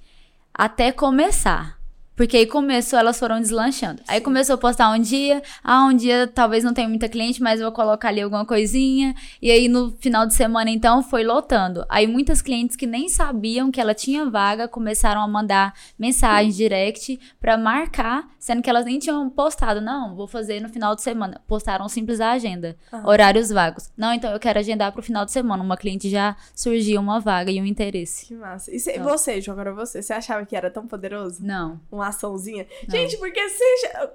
[0.53, 1.79] Até começar.
[2.15, 4.01] Porque aí começou, elas foram deslanchando.
[4.07, 7.59] Aí começou a postar um dia, ah, um dia talvez não tenha muita cliente, mas
[7.59, 9.13] vou colocar ali alguma coisinha.
[9.41, 11.85] E aí no final de semana, então, foi lotando.
[11.89, 17.19] Aí muitas clientes que nem sabiam que ela tinha vaga começaram a mandar mensagem direct
[17.39, 19.81] para marcar, sendo que elas nem tinham postado.
[19.81, 21.41] Não, vou fazer no final de semana.
[21.47, 23.07] Postaram simples a agenda, Aham.
[23.07, 23.91] horários vagos.
[23.97, 25.61] Não, então eu quero agendar pro final de semana.
[25.61, 28.27] Uma cliente já surgiu uma vaga e um interesse.
[28.27, 28.73] Que massa.
[28.73, 29.03] E cê, Top.
[29.03, 31.43] você, Ju, agora você, você achava que era tão poderoso?
[31.43, 31.79] Não.
[31.91, 32.67] Uma açãozinha?
[32.87, 32.91] Não.
[32.95, 33.39] Gente, porque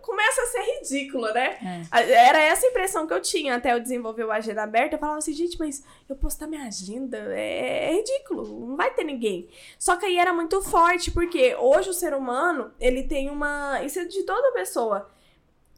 [0.02, 1.86] começa a ser ridículo, né?
[1.92, 2.12] É.
[2.12, 4.96] Era essa a impressão que eu tinha até eu desenvolver o Agenda Aberta.
[4.96, 9.04] Eu falava assim, gente, mas eu postar minha agenda é, é ridículo, não vai ter
[9.04, 9.48] ninguém.
[9.78, 13.82] Só que aí era muito forte, porque hoje o ser humano, ele tem uma.
[13.82, 15.08] Isso é de toda pessoa.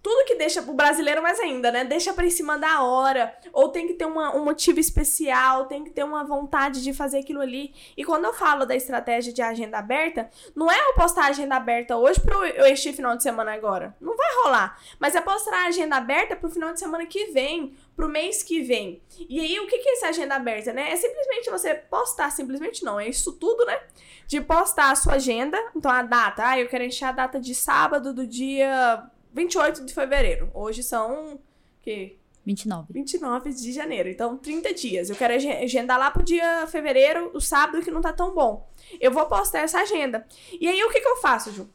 [0.02, 1.84] Tudo que deixa o brasileiro mais ainda, né?
[1.84, 3.34] Deixa pra em cima da hora.
[3.52, 7.18] Ou tem que ter uma- um motivo especial, tem que ter uma vontade de fazer
[7.18, 7.72] aquilo ali.
[7.96, 11.54] E quando eu falo da estratégia de agenda aberta, não é eu postar a agenda
[11.54, 13.94] aberta hoje pro este final de semana agora.
[14.00, 14.76] Não vai rolar.
[14.98, 18.60] Mas é postar a agenda aberta pro final de semana que vem, pro mês que
[18.60, 19.00] vem.
[19.28, 20.90] E aí, o que é essa agenda aberta, né?
[20.90, 23.78] É simplesmente você postar, simplesmente não, é isso tudo, né?
[24.26, 27.54] De postar a sua agenda, então a data, ah, eu quero encher a data de
[27.54, 30.50] sábado do dia 28 de fevereiro.
[30.54, 31.38] Hoje são,
[31.82, 32.92] que 29.
[32.92, 34.08] 29 de janeiro.
[34.08, 35.08] Então, 30 dias.
[35.10, 38.68] Eu quero ag- agendar lá pro dia fevereiro, o sábado que não tá tão bom.
[39.00, 40.26] Eu vou postar essa agenda.
[40.60, 41.68] E aí, o que que eu faço, Ju?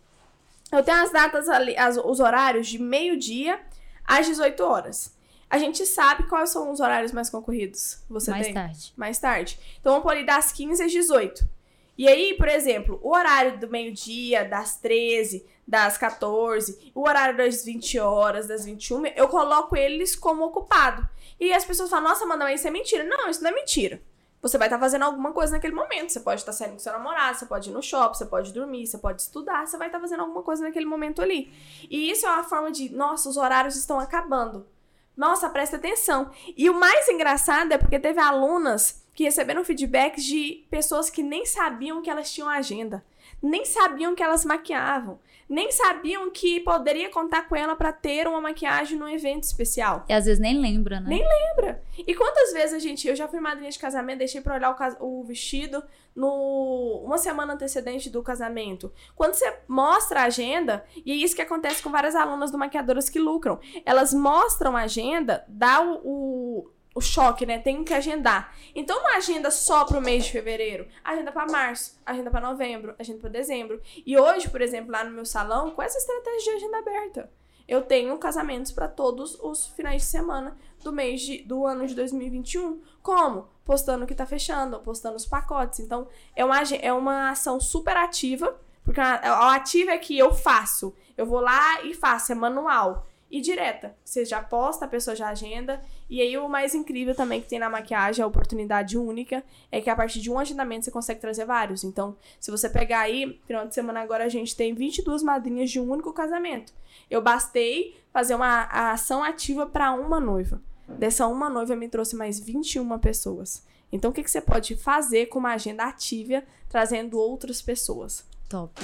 [0.71, 3.59] Eu tenho as datas ali, as- os horários de meio-dia
[4.03, 5.15] às 18 horas.
[5.49, 8.03] A gente sabe quais são os horários mais concorridos.
[8.09, 8.53] Você Mais tem?
[8.53, 8.93] tarde.
[8.97, 9.57] mais tarde.
[9.79, 11.47] Então vamos pôr ali das 15 às 18.
[11.97, 17.65] E aí, por exemplo, o horário do meio-dia, das 13, das 14, o horário das
[17.65, 21.07] 20 horas, das 21, eu coloco eles como ocupado.
[21.39, 23.03] E as pessoas falam, nossa, Amanda, mas isso é mentira.
[23.03, 24.01] Não, isso não é mentira.
[24.41, 26.11] Você vai estar fazendo alguma coisa naquele momento.
[26.11, 28.87] Você pode estar saindo com seu namorado, você pode ir no shopping, você pode dormir,
[28.87, 31.51] você pode estudar, você vai estar fazendo alguma coisa naquele momento ali.
[31.89, 34.65] E isso é uma forma de, nossa, os horários estão acabando.
[35.17, 36.31] Nossa, presta atenção.
[36.55, 41.43] E o mais engraçado é porque teve alunas que receberam feedbacks de pessoas que nem
[41.43, 43.03] sabiam que elas tinham agenda,
[43.41, 48.41] nem sabiam que elas maquiavam, nem sabiam que poderia contar com ela para ter uma
[48.41, 50.03] maquiagem num evento especial.
[50.09, 51.07] E às vezes nem lembra, né?
[51.07, 51.81] Nem lembra.
[51.97, 54.75] E quantas vezes a gente, eu já fui madrinha de casamento, deixei pra olhar o,
[54.75, 55.81] cas- o vestido
[56.15, 58.91] no uma semana antecedente do casamento.
[59.15, 63.07] Quando você mostra a agenda, e é isso que acontece com várias alunas do Maquiadoras
[63.09, 67.59] que lucram, elas mostram a agenda, dá o, o, o choque, né?
[67.59, 68.55] Tenho que agendar.
[68.73, 73.19] Então não agenda só pro mês de fevereiro, agenda para março, agenda para novembro, agenda
[73.19, 73.79] para dezembro.
[74.03, 77.31] E hoje, por exemplo, lá no meu salão, com essa estratégia de agenda aberta,
[77.67, 81.93] eu tenho casamentos para todos os finais de semana do mês de, do ano de
[81.93, 82.81] 2021.
[83.03, 83.47] Como?
[83.63, 85.79] Postando o que tá fechando, postando os pacotes.
[85.79, 90.95] Então, é uma, é uma ação super ativa, porque a ativa é que eu faço.
[91.15, 93.05] Eu vou lá e faço, é manual.
[93.29, 93.95] E direta.
[94.03, 95.83] Você já posta, a pessoa já agenda.
[96.09, 99.89] E aí, o mais incrível também que tem na maquiagem, a oportunidade única, é que
[99.89, 101.83] a partir de um agendamento você consegue trazer vários.
[101.83, 105.79] Então, se você pegar aí, final de semana agora a gente tem 22 madrinhas de
[105.79, 106.73] um único casamento.
[107.09, 110.61] Eu bastei fazer uma ação ativa para uma noiva.
[110.87, 113.65] Dessa uma noiva me trouxe mais 21 pessoas.
[113.91, 118.25] Então, o que, que você pode fazer com uma agenda ativa, trazendo outras pessoas?
[118.49, 118.81] Top.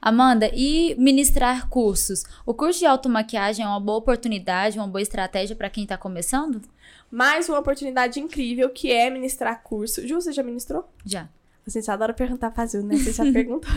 [0.00, 2.24] Amanda, e ministrar cursos?
[2.44, 6.62] O curso de automaquiagem é uma boa oportunidade, uma boa estratégia para quem está começando?
[7.10, 10.06] Mais uma oportunidade incrível que é ministrar curso.
[10.06, 10.88] Ju, você já ministrou?
[11.04, 11.28] Já.
[11.66, 12.96] A gente adora perguntar Ju, né?
[12.96, 13.70] Você já perguntou.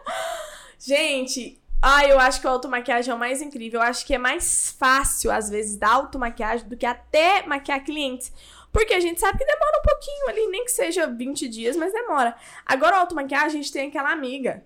[0.78, 3.80] gente, ah, eu acho que a automaquiagem é o mais incrível.
[3.80, 8.32] Eu acho que é mais fácil, às vezes, dar automaquiagem do que até maquiar clientes.
[8.72, 11.92] Porque a gente sabe que demora um pouquinho ali, nem que seja 20 dias, mas
[11.92, 12.34] demora.
[12.64, 14.64] Agora, a automaquiagem, a gente tem aquela amiga.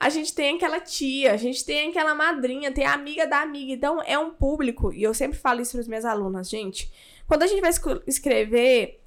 [0.00, 3.72] A gente tem aquela tia, a gente tem aquela madrinha, tem a amiga da amiga.
[3.72, 6.90] Então, é um público, e eu sempre falo isso para as minhas alunas, gente.
[7.26, 7.70] Quando a gente vai
[8.06, 9.02] escrever,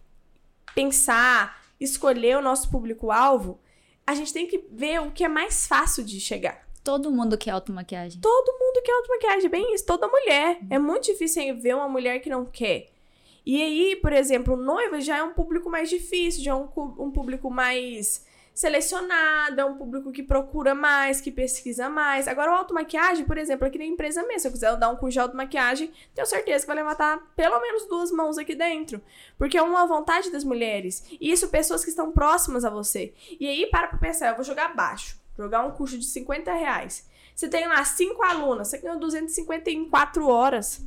[0.76, 3.60] pensar, escolher o nosso público-alvo,
[4.06, 6.68] a gente tem que ver o que é mais fácil de chegar.
[6.84, 8.20] Todo mundo quer automaquiagem.
[8.20, 10.60] Todo mundo quer automaquiagem, bem isso, toda mulher.
[10.70, 12.90] É muito difícil ver uma mulher que não quer.
[13.46, 17.12] E aí, por exemplo, noiva já é um público mais difícil, já é um, um
[17.12, 22.28] público mais selecionado, é um público que procura mais, que pesquisa mais.
[22.28, 25.14] Agora, o automaquiagem, por exemplo, aqui na empresa mesmo, se eu quiser dar um curso
[25.14, 29.02] de automaquiagem, tenho certeza que vai levantar pelo menos duas mãos aqui dentro.
[29.38, 31.04] Porque é uma vontade das mulheres.
[31.20, 33.14] E isso, pessoas que estão próximas a você.
[33.40, 35.20] E aí, para pra pensar, eu vou jogar baixo.
[35.38, 37.10] Jogar um curso de 50 reais.
[37.36, 40.82] Você tem lá cinco alunas, você ganhou 250 em 4 horas.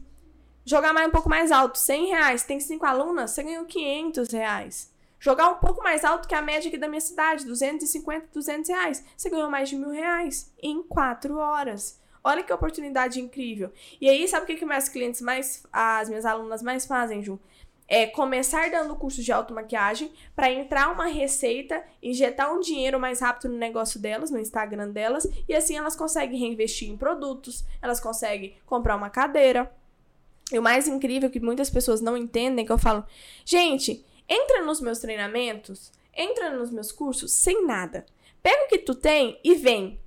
[0.64, 2.42] Jogar mais um pouco mais alto, 100 reais.
[2.44, 4.93] Tem cinco alunas, você ganhou 500 reais.
[5.24, 9.02] Jogar um pouco mais alto que a média aqui da minha cidade, 250, 200 reais.
[9.16, 11.98] Você ganhou mais de mil reais em 4 horas.
[12.22, 13.72] Olha que oportunidade incrível.
[13.98, 17.40] E aí, sabe o que, que meus clientes mais, as minhas alunas mais fazem, Ju?
[17.88, 23.50] É começar dando curso de automaquiagem para entrar uma receita, injetar um dinheiro mais rápido
[23.50, 28.58] no negócio delas, no Instagram delas, e assim elas conseguem reinvestir em produtos, elas conseguem
[28.66, 29.74] comprar uma cadeira.
[30.52, 33.06] E o mais incrível que muitas pessoas não entendem, que eu falo,
[33.46, 38.04] gente, entra nos meus treinamentos, entra nos meus cursos sem nada.
[38.42, 39.98] Pega o que tu tem e vem.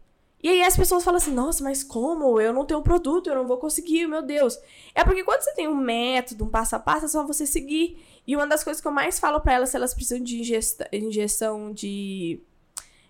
[0.42, 2.40] E aí as pessoas falam assim, nossa, mas como?
[2.40, 4.58] Eu não tenho produto, eu não vou conseguir, meu Deus.
[4.94, 7.98] É porque quando você tem um método, um passo a passo, é só você seguir.
[8.26, 10.88] E uma das coisas que eu mais falo pra elas, se elas precisam de ingesta-
[10.94, 12.40] injeção de,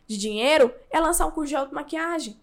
[0.07, 2.39] de dinheiro, é lançar um curso de automaquiagem.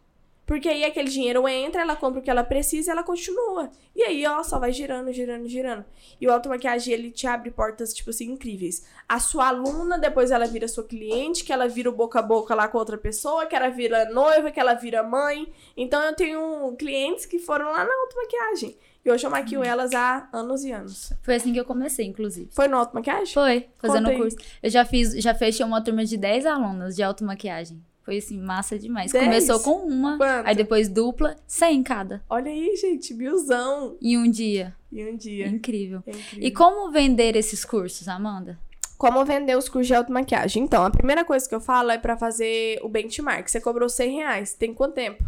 [0.46, 3.70] Porque aí aquele dinheiro entra, ela compra o que ela precisa e ela continua.
[3.96, 5.85] E aí, ó, só vai girando, girando, girando.
[6.20, 8.85] E o automaquiagem, ele te abre portas, tipo assim, incríveis.
[9.09, 12.54] A sua aluna, depois ela vira sua cliente, que ela vira o boca a boca
[12.54, 15.50] lá com outra pessoa, que ela vira noiva, que ela vira mãe.
[15.76, 18.76] Então, eu tenho clientes que foram lá na automaquiagem.
[19.04, 21.12] E hoje eu maquio elas há anos e anos.
[21.22, 22.48] Foi assim que eu comecei, inclusive.
[22.50, 23.35] Foi no automaquiagem?
[23.35, 24.18] Foi, fazendo Conta aí.
[24.18, 24.37] curso.
[24.62, 27.83] Eu já fiz, já fechei uma turma de 10 alunas de automaquiagem.
[28.04, 29.10] Foi assim, massa demais.
[29.12, 29.24] 10?
[29.24, 30.46] Começou com uma, Quanto?
[30.46, 32.22] aí depois dupla, 100 cada.
[32.28, 33.96] Olha aí, gente, milzão.
[34.00, 34.76] Em um dia.
[34.92, 35.46] E um dia.
[35.46, 36.02] Incrível.
[36.06, 36.46] É incrível.
[36.46, 38.58] E como vender esses cursos, Amanda?
[38.98, 40.62] Como vender os cursos de automaquiagem?
[40.62, 43.48] Então, a primeira coisa que eu falo é pra fazer o benchmark.
[43.48, 44.54] Você cobrou 100 reais.
[44.54, 45.24] Tem quanto tempo?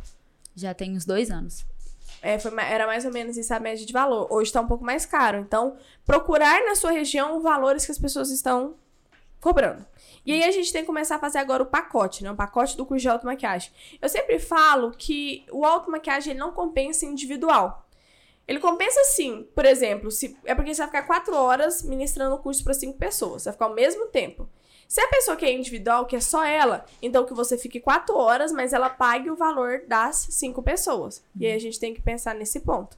[0.55, 1.65] Já tem uns dois anos.
[2.23, 4.27] É, foi era mais ou menos isso a média de valor.
[4.31, 5.39] Hoje tá um pouco mais caro.
[5.39, 8.75] Então, procurar na sua região valores que as pessoas estão
[9.41, 9.85] cobrando.
[10.25, 12.31] E aí a gente tem que começar a fazer agora o pacote, né?
[12.31, 13.71] O pacote do curso de automaquiagem.
[14.01, 17.87] Eu sempre falo que o automaquiagem ele não compensa individual.
[18.47, 22.39] Ele compensa sim, por exemplo, se é porque você vai ficar quatro horas ministrando o
[22.39, 24.49] curso para cinco pessoas, vai ficar ao mesmo tempo.
[24.89, 28.53] Se a pessoa quer individual, que é só ela, então que você fique quatro horas,
[28.53, 31.25] mas ela pague o valor das cinco pessoas.
[31.35, 32.97] E aí a gente tem que pensar nesse ponto.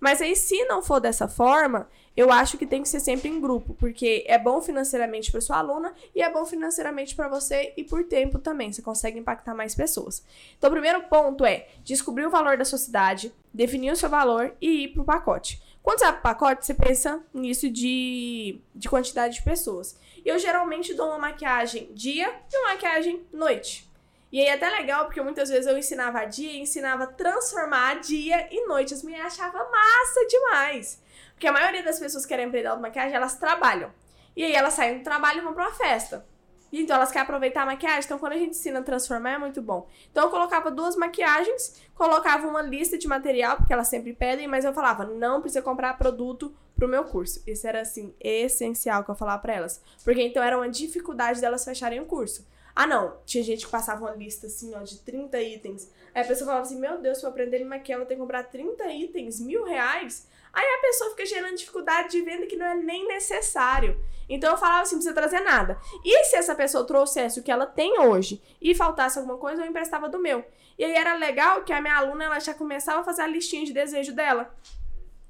[0.00, 3.40] Mas aí, se não for dessa forma, eu acho que tem que ser sempre em
[3.40, 7.84] grupo, porque é bom financeiramente para sua aluna e é bom financeiramente para você e
[7.84, 8.72] por tempo também.
[8.72, 10.24] Você consegue impactar mais pessoas.
[10.56, 14.54] Então, o primeiro ponto é descobrir o valor da sua cidade, definir o seu valor
[14.60, 15.60] e ir pro pacote.
[15.82, 19.96] Quando você vai pro pacote, você pensa nisso de, de quantidade de pessoas.
[20.24, 23.86] Eu geralmente dou uma maquiagem dia e uma maquiagem noite.
[24.32, 28.48] E aí é até legal, porque muitas vezes eu ensinava dia e ensinava transformar dia
[28.50, 28.94] e noite.
[28.94, 31.00] As mulheres achavam massa demais.
[31.36, 33.92] Porque a maioria das pessoas que querem aprender automaquiagem, elas trabalham.
[34.34, 36.26] E aí elas saem do trabalho e vão pra uma festa.
[36.72, 38.04] E Então elas querem aproveitar a maquiagem.
[38.04, 39.86] Então quando a gente ensina a transformar é muito bom.
[40.10, 44.64] Então eu colocava duas maquiagens, colocava uma lista de material, porque elas sempre pedem, mas
[44.64, 47.42] eu falava, não precisa comprar produto pro meu curso.
[47.46, 49.82] Isso era assim, essencial que eu falava pra elas.
[50.02, 52.46] Porque então era uma dificuldade delas fecharem o curso.
[52.74, 53.16] Ah, não.
[53.24, 55.90] Tinha gente que passava uma lista assim, ó, de 30 itens.
[56.14, 58.14] Aí a pessoa falava assim: Meu Deus, pra eu aprender a maquiar, eu vou ter
[58.14, 60.28] que comprar 30 itens, mil reais.
[60.56, 64.02] Aí a pessoa fica gerando dificuldade de venda que não é nem necessário.
[64.26, 65.78] Então eu falava assim: não precisa trazer nada.
[66.02, 69.68] E se essa pessoa trouxesse o que ela tem hoje e faltasse alguma coisa, eu
[69.68, 70.42] emprestava do meu.
[70.78, 73.66] E aí era legal que a minha aluna ela já começava a fazer a listinha
[73.66, 74.50] de desejo dela.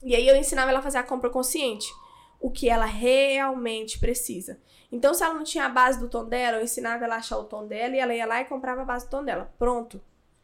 [0.00, 1.92] E aí eu ensinava ela a fazer a compra consciente.
[2.38, 4.60] O que ela realmente precisa.
[4.92, 7.38] Então, se ela não tinha a base do tom dela, eu ensinava ela a achar
[7.38, 9.52] o tom dela e ela ia lá e comprava a base do tom dela.
[9.58, 10.00] Pronto.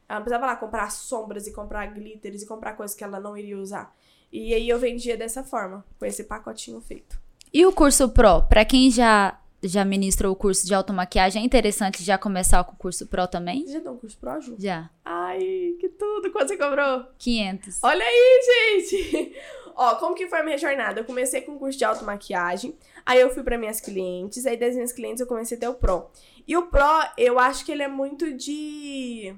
[0.09, 3.37] Ela não precisava lá comprar sombras e comprar glitters e comprar coisas que ela não
[3.37, 3.95] iria usar.
[4.33, 7.21] E aí eu vendia dessa forma, com esse pacotinho feito.
[7.53, 8.43] E o curso Pro?
[8.45, 12.77] Pra quem já, já ministrou o curso de automaquiagem, é interessante já começar com o
[12.77, 13.67] curso Pro também?
[13.67, 14.57] Já deu um curso pro, Ju?
[14.59, 14.89] Já.
[15.05, 16.33] Ai, que tudo!
[16.33, 17.05] Quanto você cobrou?
[17.19, 17.81] 500.
[17.83, 19.37] Olha aí, gente!
[19.77, 21.01] Ó, como que foi a minha jornada?
[21.01, 24.75] Eu comecei com o curso de automaquiagem, aí eu fui para minhas clientes, aí das
[24.75, 26.11] minhas clientes eu comecei a ter o Pro.
[26.49, 26.81] E o Pro,
[27.19, 29.35] eu acho que ele é muito de.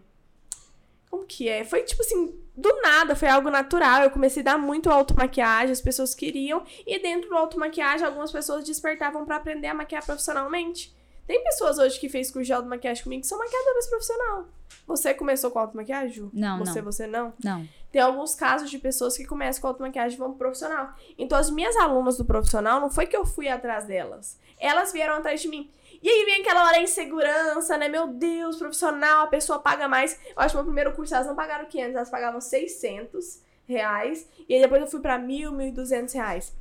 [1.10, 1.64] Como que é?
[1.64, 4.02] Foi tipo assim, do nada, foi algo natural.
[4.02, 8.64] Eu comecei a dar muito automaquiagem, as pessoas queriam, e dentro do automaquiagem, algumas pessoas
[8.64, 10.94] despertavam para aprender a maquiar profissionalmente.
[11.26, 14.48] Tem pessoas hoje que fez curso de automaquiagem comigo que são maquiadoras profissional.
[14.86, 16.30] Você começou com automaquiagem, Ju?
[16.32, 16.92] Não, você, não.
[16.92, 17.32] Você não?
[17.42, 17.68] Não.
[17.90, 20.92] Tem alguns casos de pessoas que começam com automaquiagem e vão pro profissional.
[21.16, 24.38] Então, as minhas alunas do profissional, não foi que eu fui atrás delas.
[24.58, 25.70] Elas vieram atrás de mim.
[26.04, 27.88] E aí vem aquela hora insegurança, né?
[27.88, 30.20] Meu Deus, profissional, a pessoa paga mais.
[30.26, 34.28] Eu acho que meu primeiro curso elas não pagaram 500, elas pagavam 600 reais.
[34.46, 36.52] E aí depois eu fui pra 1.000, 1.200 reais.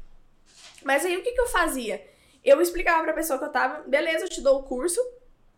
[0.82, 2.02] Mas aí o que, que eu fazia?
[2.42, 5.02] Eu explicava pra pessoa que eu tava, beleza, eu te dou o curso,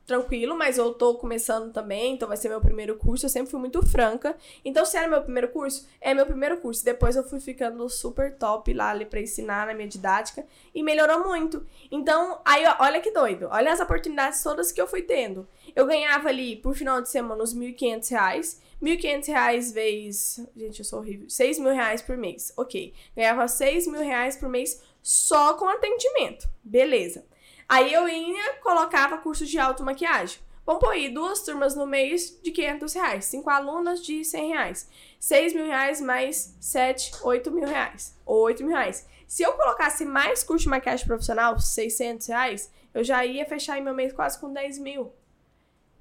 [0.06, 3.26] tranquilo, mas eu tô começando também, então vai ser meu primeiro curso.
[3.26, 4.36] Eu sempre fui muito franca.
[4.64, 6.86] Então, se era meu primeiro curso, é meu primeiro curso.
[6.86, 11.28] Depois eu fui ficando super top lá ali pra ensinar na minha didática e melhorou
[11.28, 11.66] muito.
[11.92, 13.48] Então, aí olha que doido.
[13.52, 15.48] Olha as oportunidades todas que eu fui tendo.
[15.76, 18.62] Eu ganhava ali por final de semana uns 1.500 reais.
[18.82, 20.48] 1.500 reais vezes.
[20.56, 21.30] Gente, eu sou horrível.
[21.30, 22.54] 6 mil reais por mês.
[22.56, 22.94] Ok.
[23.16, 26.48] Ganhava 6 mil reais por mês só com atendimento.
[26.64, 27.26] Beleza.
[27.68, 30.40] Aí eu ia, colocava curso de automaquiagem.
[30.66, 33.26] Vamos pôr aí duas turmas no mês de 500 reais.
[33.26, 34.90] Cinco alunas de 100 reais.
[35.20, 38.18] 6 mil reais mais 7, 8 mil reais.
[38.26, 39.08] Ou 8 mil reais.
[39.28, 43.84] Se eu colocasse mais curso de maquiagem profissional, 600 reais, eu já ia fechar em
[43.84, 45.14] meu mês quase com 10 mil.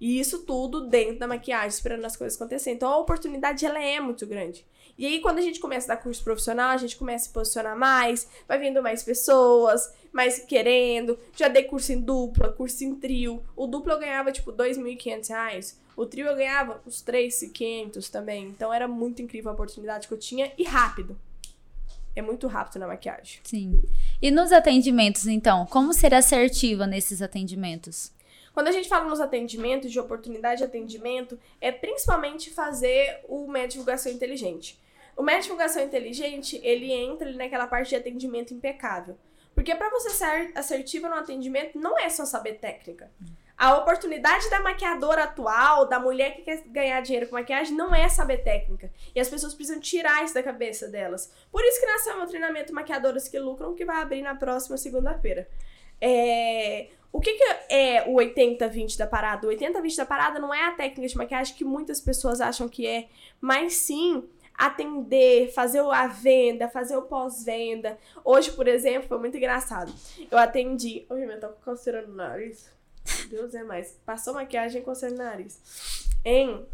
[0.01, 2.77] E isso tudo dentro da maquiagem, esperando as coisas acontecerem.
[2.77, 4.67] Então a oportunidade ela é muito grande.
[4.97, 7.33] E aí, quando a gente começa a dar curso profissional, a gente começa a se
[7.33, 11.19] posicionar mais, vai vindo mais pessoas, mais querendo.
[11.37, 13.43] Já dei curso em dupla, curso em trio.
[13.57, 15.81] O duplo eu ganhava, tipo, 2.500 reais.
[15.97, 18.47] O trio eu ganhava uns 3.500 também.
[18.47, 21.19] Então era muito incrível a oportunidade que eu tinha e rápido.
[22.17, 23.41] É muito rápido na maquiagem.
[23.43, 23.83] Sim.
[24.23, 28.13] E nos atendimentos, então, como ser assertiva nesses atendimentos?
[28.53, 34.13] Quando a gente fala nos atendimentos, de oportunidade de atendimento, é principalmente fazer de divulgação
[34.13, 34.79] inteligente.
[35.17, 39.17] O método de divulgação inteligente, ele entra ali naquela parte de atendimento impecável.
[39.55, 43.11] Porque para você ser assertiva no atendimento, não é só saber técnica.
[43.57, 48.09] A oportunidade da maquiadora atual, da mulher que quer ganhar dinheiro com maquiagem, não é
[48.09, 48.91] saber técnica.
[49.15, 51.33] E as pessoas precisam tirar isso da cabeça delas.
[51.53, 55.49] Por isso que nasceu meu treinamento Maquiadoras que Lucram, que vai abrir na próxima segunda-feira.
[56.01, 56.89] É...
[57.13, 59.47] O que, que é o 80-20 da parada?
[59.47, 62.89] O 80-20 da parada não é a técnica de maquiagem que muitas pessoas acham que
[62.89, 63.07] é,
[63.41, 67.99] mas sim atender, fazer a venda, fazer o pós-venda.
[68.25, 69.93] Hoje, por exemplo, foi muito engraçado.
[70.31, 71.05] Eu atendi.
[71.11, 72.73] Oi, eu tô com coceira no nariz.
[73.29, 73.99] Deus é mais.
[74.07, 76.09] Passou maquiagem com coceira no nariz.
[76.25, 76.65] Em.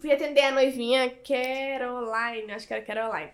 [0.00, 3.32] Fui atender a noivinha Caroline, acho que era Caroline.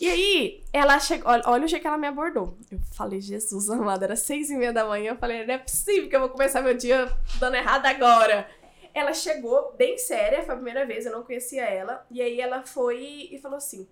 [0.00, 1.28] E aí, ela chegou.
[1.28, 2.56] Olha, olha o jeito que ela me abordou.
[2.70, 5.10] Eu falei, Jesus amado, era seis e meia da manhã.
[5.10, 7.10] Eu falei, não é possível que eu vou começar meu dia
[7.40, 8.48] dando errado agora.
[8.94, 12.06] Ela chegou bem séria, foi a primeira vez, eu não conhecia ela.
[12.10, 13.88] E aí ela foi e falou assim: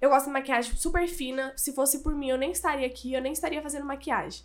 [0.00, 1.52] Eu gosto de maquiagem super fina.
[1.56, 4.42] Se fosse por mim, eu nem estaria aqui, eu nem estaria fazendo maquiagem.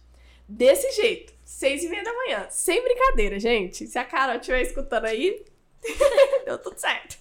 [0.48, 2.48] Desse jeito, seis e meia da manhã.
[2.50, 3.86] Sem brincadeira, gente.
[3.86, 5.46] Se a Carol estiver escutando aí,
[6.46, 7.18] deu tudo certo.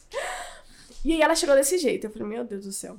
[1.05, 2.07] E aí ela chegou desse jeito.
[2.07, 2.99] Eu falei, meu Deus do céu.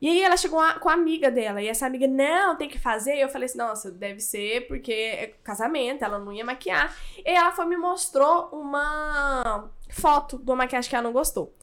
[0.00, 2.78] E aí ela chegou a- com a amiga dela, e essa amiga, não, tem que
[2.78, 3.16] fazer.
[3.16, 6.96] E eu falei assim, nossa, deve ser porque é casamento, ela não ia maquiar.
[7.18, 11.54] E ela foi me mostrou uma foto de uma maquiagem que ela não gostou.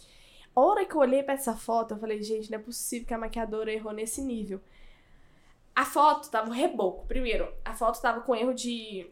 [0.56, 3.14] A hora que eu olhei pra essa foto, eu falei, gente, não é possível que
[3.14, 4.60] a maquiadora errou nesse nível.
[5.76, 7.06] A foto tava um reboco.
[7.08, 9.08] Primeiro, a foto tava com erro de,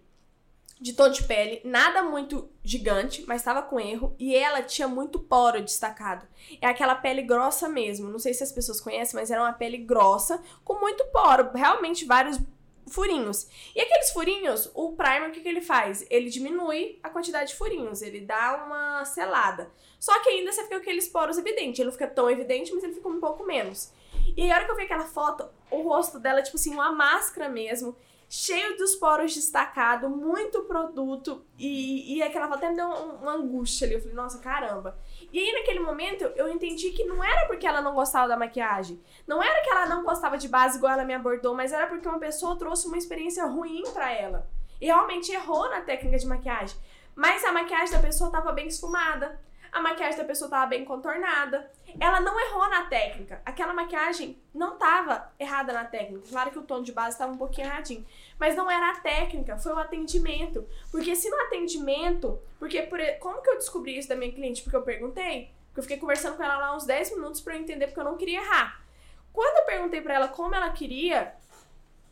[0.79, 4.15] de tom de pele, nada muito gigante, mas tava com erro.
[4.19, 6.27] E ela tinha muito poro destacado.
[6.61, 8.09] É aquela pele grossa mesmo.
[8.09, 11.51] Não sei se as pessoas conhecem, mas era uma pele grossa com muito poro.
[11.53, 12.39] Realmente vários
[12.87, 13.47] furinhos.
[13.73, 16.05] E aqueles furinhos, o primer, o que, que ele faz?
[16.09, 19.71] Ele diminui a quantidade de furinhos, ele dá uma selada.
[19.99, 21.79] Só que ainda você fica com aqueles poros evidentes.
[21.79, 23.91] Ele não fica tão evidente, mas ele fica um pouco menos.
[24.35, 26.91] E aí, a hora que eu vi aquela foto, o rosto dela, tipo assim, uma
[26.91, 27.95] máscara mesmo,
[28.29, 31.45] cheio dos poros destacados, muito produto.
[31.57, 33.95] E, e aquela até me deu um- uma angústia ali.
[33.95, 34.97] Eu falei, nossa, caramba.
[35.31, 39.01] E aí, naquele momento, eu entendi que não era porque ela não gostava da maquiagem.
[39.27, 42.07] Não era que ela não gostava de base igual ela me abordou, mas era porque
[42.07, 44.47] uma pessoa trouxe uma experiência ruim pra ela.
[44.81, 46.77] E realmente errou na técnica de maquiagem.
[47.15, 49.39] Mas a maquiagem da pessoa tava bem esfumada.
[49.75, 51.69] A maquiagem da pessoa tava bem contornada.
[51.99, 53.41] Ela não errou na técnica.
[53.45, 56.29] Aquela maquiagem não tava errada na técnica.
[56.29, 58.05] Claro que o tom de base tava um pouquinho erradinho.
[58.39, 60.65] Mas não era a técnica, foi o atendimento.
[60.89, 62.39] Porque se no atendimento.
[62.57, 64.63] Porque por, como que eu descobri isso da minha cliente?
[64.63, 65.51] Porque eu perguntei.
[65.67, 68.05] Porque eu fiquei conversando com ela lá uns 10 minutos pra eu entender, porque eu
[68.05, 68.81] não queria errar.
[69.33, 71.35] Quando eu perguntei pra ela como ela queria,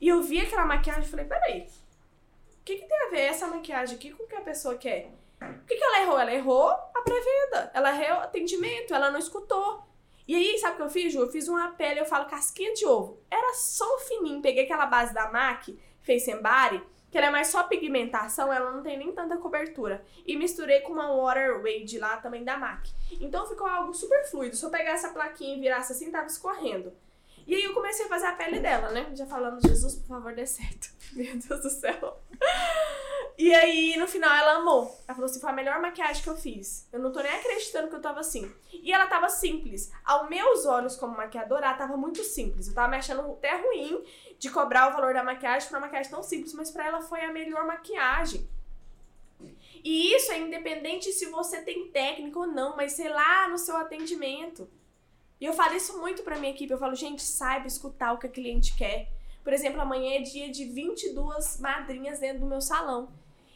[0.02, 3.48] e eu vi aquela maquiagem, eu falei: peraí, o que, que tem a ver essa
[3.48, 5.10] maquiagem aqui com o que a pessoa quer?
[5.52, 6.20] O que, que ela errou?
[6.20, 9.84] Ela errou a pré-venda, ela errou o atendimento, ela não escutou.
[10.28, 11.20] E aí, sabe o que eu fiz, Ju?
[11.20, 13.20] Eu fiz uma pele, eu falo casquinha de ovo.
[13.30, 14.42] Era só o fininho.
[14.42, 15.78] Peguei aquela base da MAC,
[16.32, 16.82] and Body,
[17.12, 20.04] que ela é mais só pigmentação, ela não tem nem tanta cobertura.
[20.26, 22.90] E misturei com uma Water Wade lá também da MAC.
[23.20, 24.56] Então ficou algo super fluido.
[24.56, 26.94] Se eu pegasse a plaquinha e virasse assim, tava escorrendo.
[27.46, 29.12] E aí eu comecei a fazer a pele dela, né?
[29.14, 30.90] Já falando, Jesus, por favor, dê certo.
[31.14, 32.20] Meu Deus do céu.
[33.38, 34.96] E aí, no final, ela amou.
[35.08, 36.88] Ela falou assim: foi a melhor maquiagem que eu fiz.
[36.92, 38.52] Eu não tô nem acreditando que eu tava assim.
[38.72, 39.92] E ela tava simples.
[40.06, 42.68] Aos meus olhos, como maquiadora, ela tava muito simples.
[42.68, 44.04] Eu tava me achando até ruim
[44.38, 47.22] de cobrar o valor da maquiagem por uma maquiagem tão simples, mas pra ela foi
[47.22, 48.48] a melhor maquiagem.
[49.84, 53.76] E isso é independente se você tem técnica ou não, mas sei lá no seu
[53.76, 54.70] atendimento.
[55.42, 56.72] E eu falo isso muito pra minha equipe.
[56.72, 59.10] Eu falo, gente, saiba escutar o que a cliente quer.
[59.44, 63.12] Por exemplo, amanhã é dia de 22 madrinhas dentro do meu salão.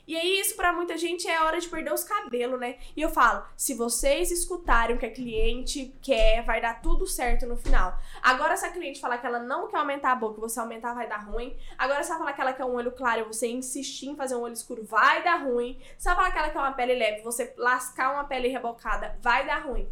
[0.08, 2.78] E aí, isso pra muita gente é hora de perder os cabelos, né?
[2.96, 7.46] E eu falo, se vocês escutarem o que a cliente quer, vai dar tudo certo
[7.46, 8.00] no final.
[8.22, 11.10] Agora, se a cliente falar que ela não quer aumentar a boca, você aumentar, vai
[11.10, 11.58] dar ruim.
[11.78, 14.42] Agora, se ela falar que ela quer um olho claro você insistir em fazer um
[14.42, 15.78] olho escuro, vai dar ruim.
[15.98, 19.46] Se ela falar que ela quer uma pele leve, você lascar uma pele rebocada, vai
[19.46, 19.90] dar ruim.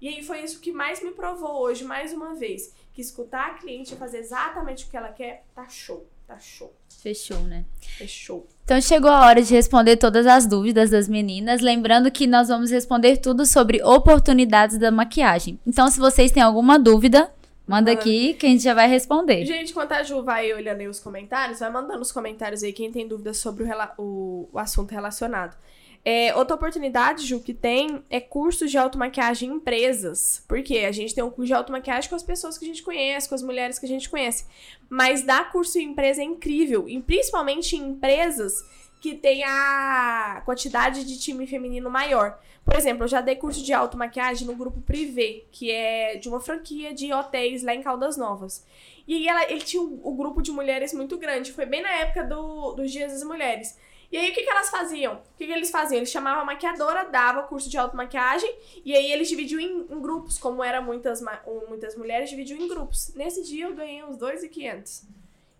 [0.00, 2.72] E aí foi isso que mais me provou hoje, mais uma vez.
[2.92, 6.06] Que escutar a cliente e fazer exatamente o que ela quer, tá show.
[6.30, 6.72] Tá show.
[7.02, 7.64] Fechou, né?
[8.06, 8.46] Show.
[8.64, 12.70] Então chegou a hora de responder todas as dúvidas das meninas, lembrando que nós vamos
[12.70, 15.58] responder tudo sobre oportunidades da maquiagem.
[15.66, 17.28] Então, se vocês têm alguma dúvida,
[17.66, 19.44] manda aqui que a gente já vai responder.
[19.44, 22.92] Gente, enquanto a Ju vai olhando aí os comentários, vai mandando os comentários aí quem
[22.92, 23.64] tem dúvidas sobre
[23.98, 25.56] o- o assunto relacionado.
[26.02, 30.42] É, outra oportunidade, Ju, que tem é cursos de automaquiagem em empresas.
[30.48, 33.28] Porque a gente tem um curso de automaquiagem com as pessoas que a gente conhece,
[33.28, 34.46] com as mulheres que a gente conhece.
[34.88, 36.88] Mas dar curso em empresa é incrível.
[36.88, 38.64] E principalmente em empresas
[39.00, 42.38] que tem a quantidade de time feminino maior.
[42.64, 46.38] Por exemplo, eu já dei curso de automaquiagem no grupo Privé, que é de uma
[46.38, 48.64] franquia de hotéis lá em Caldas Novas.
[49.08, 51.52] E ela, ele tinha o, o grupo de mulheres muito grande.
[51.52, 53.76] Foi bem na época do, dos Dias das Mulheres.
[54.10, 55.14] E aí, o que, que elas faziam?
[55.14, 55.98] O que, que eles faziam?
[55.98, 58.52] Eles chamavam a maquiadora, dava curso de automaquiagem,
[58.84, 60.36] e aí eles dividiam em, em grupos.
[60.36, 61.22] Como eram muitas,
[61.68, 63.12] muitas mulheres, dividiam em grupos.
[63.14, 65.04] Nesse dia eu ganhei uns 2.500.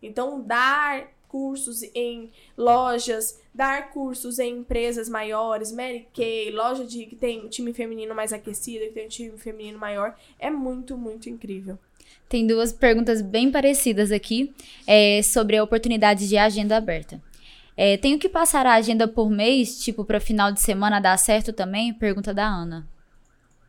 [0.02, 7.14] Então, dar cursos em lojas, dar cursos em empresas maiores, Mary Kay, loja de que
[7.14, 11.78] tem time feminino mais aquecido, que tem time feminino maior, é muito, muito incrível.
[12.28, 14.52] Tem duas perguntas bem parecidas aqui
[14.86, 17.22] é, sobre a oportunidade de agenda aberta.
[17.82, 21.50] É, tenho que passar a agenda por mês, tipo, para final de semana dar certo
[21.50, 21.94] também?
[21.94, 22.86] Pergunta da Ana.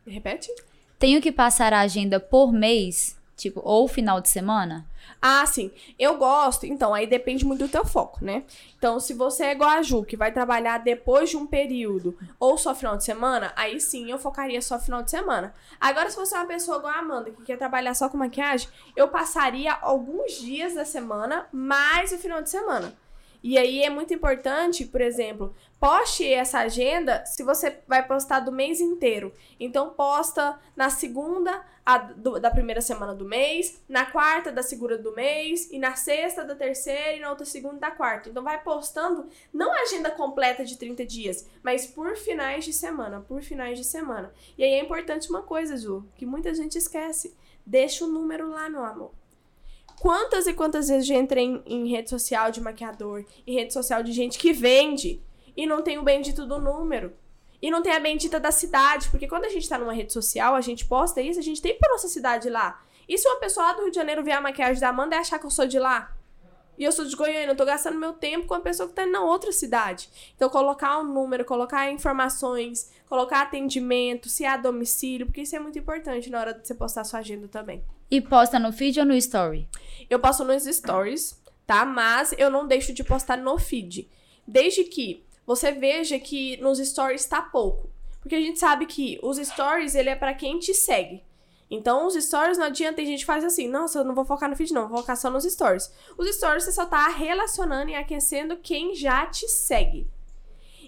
[0.06, 0.54] Repete?
[0.98, 4.84] Tenho que passar a agenda por mês, tipo, ou final de semana?
[5.20, 5.70] Ah, sim.
[5.98, 6.66] Eu gosto.
[6.66, 8.44] Então, aí depende muito do teu foco, né?
[8.76, 12.58] Então, se você é igual a Ju, que vai trabalhar depois de um período, ou
[12.58, 15.54] só final de semana, aí sim eu focaria só final de semana.
[15.80, 18.68] Agora, se você é uma pessoa igual a Amanda, que quer trabalhar só com maquiagem,
[18.94, 22.92] eu passaria alguns dias da semana, mais o final de semana.
[23.42, 28.52] E aí é muito importante, por exemplo, poste essa agenda se você vai postar do
[28.52, 29.32] mês inteiro.
[29.58, 34.96] Então posta na segunda a, do- da primeira semana do mês, na quarta da segunda
[34.96, 38.28] do mês, e na sexta da terceira e na outra segunda da quarta.
[38.28, 43.20] Então vai postando não a agenda completa de 30 dias, mas por finais de semana,
[43.20, 44.32] por finais de semana.
[44.56, 47.34] E aí é importante uma coisa, Ju, que muita gente esquece.
[47.66, 49.10] Deixa o número lá, meu amor.
[50.02, 54.02] Quantas e quantas vezes já entrei em, em rede social de maquiador, em rede social
[54.02, 55.22] de gente que vende
[55.56, 57.12] e não tem o bendito do número.
[57.62, 60.56] E não tem a bendita da cidade, porque quando a gente tá numa rede social,
[60.56, 62.82] a gente posta isso, a gente tem pra nossa cidade lá.
[63.08, 65.18] E se uma pessoa lá do Rio de Janeiro ver a maquiagem da Amanda e
[65.20, 66.12] achar que eu sou de lá?
[66.76, 69.06] E eu sou de Goiânia, eu tô gastando meu tempo com a pessoa que tá
[69.06, 70.10] na outra cidade.
[70.34, 75.78] Então, colocar um número, colocar informações, colocar atendimento, se há domicílio, porque isso é muito
[75.78, 77.84] importante na hora de você postar sua agenda também.
[78.12, 79.66] E posta no feed ou no story?
[80.10, 81.86] Eu posto nos stories, tá?
[81.86, 84.06] Mas eu não deixo de postar no feed.
[84.46, 87.88] Desde que você veja que nos stories tá pouco.
[88.20, 91.22] Porque a gente sabe que os stories, ele é pra quem te segue.
[91.70, 94.50] Então, os stories não adianta, tem gente que faz assim, nossa, eu não vou focar
[94.50, 95.90] no feed não, vou focar só nos stories.
[96.18, 100.06] Os stories você só tá relacionando e aquecendo quem já te segue.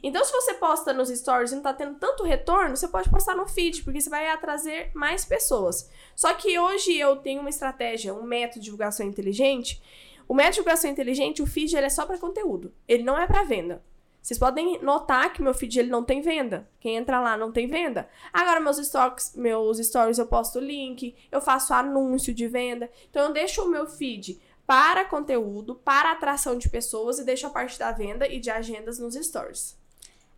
[0.07, 3.35] Então, se você posta nos stories e não tá tendo tanto retorno, você pode postar
[3.35, 5.91] no feed, porque você vai trazer mais pessoas.
[6.15, 9.83] Só que hoje eu tenho uma estratégia, um método de divulgação inteligente.
[10.29, 12.71] O método de divulgação inteligente, o feed, ele é só para conteúdo.
[12.87, 13.83] Ele não é para venda.
[14.21, 16.69] Vocês podem notar que meu feed ele não tem venda.
[16.79, 18.07] Quem entra lá não tem venda.
[18.31, 22.91] Agora, meus stories, meus stories eu posto link, eu faço anúncio de venda.
[23.09, 27.51] Então, eu deixo o meu feed para conteúdo, para atração de pessoas e deixo a
[27.51, 29.83] parte da venda e de agendas nos stories.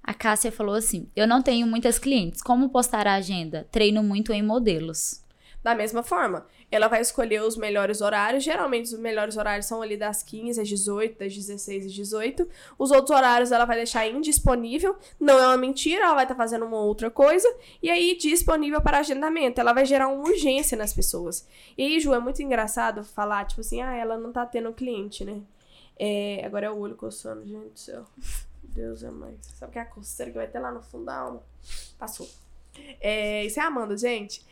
[0.07, 2.41] A Cássia falou assim: Eu não tenho muitas clientes.
[2.41, 3.67] Como postar a agenda?
[3.73, 5.27] Treino muito em modelos.
[5.65, 8.45] Da mesma forma, ela vai escolher os melhores horários.
[8.45, 12.49] Geralmente, os melhores horários são ali das 15 às 18, das 16 às 18.
[12.79, 14.95] Os outros horários ela vai deixar indisponível.
[15.19, 17.53] Não é uma mentira, ela vai estar fazendo uma outra coisa.
[17.83, 19.61] E aí, disponível para agendamento.
[19.61, 21.45] Ela vai gerar uma urgência nas pessoas.
[21.77, 25.25] E aí, Ju, é muito engraçado falar, tipo assim, ah, ela não tá tendo cliente,
[25.25, 25.43] né?
[25.99, 28.05] É, agora é o olho coçando, gente do céu.
[28.77, 29.39] Deus é mais.
[29.59, 31.43] Sabe que é a coceira que vai ter lá no fundo da alma?
[31.99, 32.29] Passou.
[33.01, 34.45] É, isso é a Amanda, gente.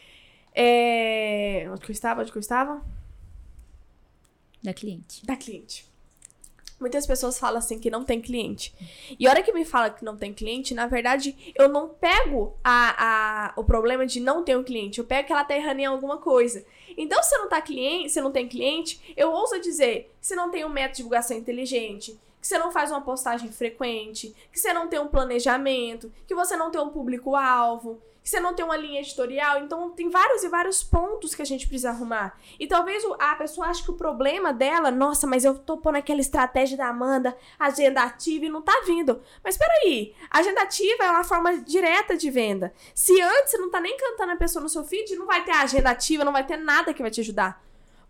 [0.55, 2.23] É, onde que eu estava?
[2.23, 2.83] Onde que eu estava?
[4.63, 5.25] Da cliente.
[5.27, 5.87] Da cliente.
[6.81, 8.75] Muitas pessoas falam assim que não tem cliente.
[9.19, 12.57] E a hora que me fala que não tem cliente, na verdade, eu não pego
[12.65, 14.99] a, a, o problema de não ter um cliente.
[14.99, 16.65] Eu pego que ela tá errando em alguma coisa.
[16.97, 20.65] Então, se não tá cliente, se não tem cliente, eu ouso dizer você não tem
[20.65, 24.87] um método de divulgação inteligente, que você não faz uma postagem frequente, que você não
[24.87, 29.01] tem um planejamento, que você não tem um público-alvo, que você não tem uma linha
[29.01, 29.63] editorial.
[29.63, 32.39] Então, tem vários e vários pontos que a gente precisa arrumar.
[32.61, 36.21] E talvez a pessoa ache que o problema dela, nossa, mas eu tô pondo aquela
[36.21, 39.23] estratégia da Amanda, agenda ativa e não tá vindo.
[39.43, 42.75] Mas peraí, agenda ativa é uma forma direta de venda.
[42.95, 45.53] Se antes você não tá nem cantando a pessoa no seu feed, não vai ter
[45.53, 47.64] agenda ativa, não vai ter nada que vai te ajudar.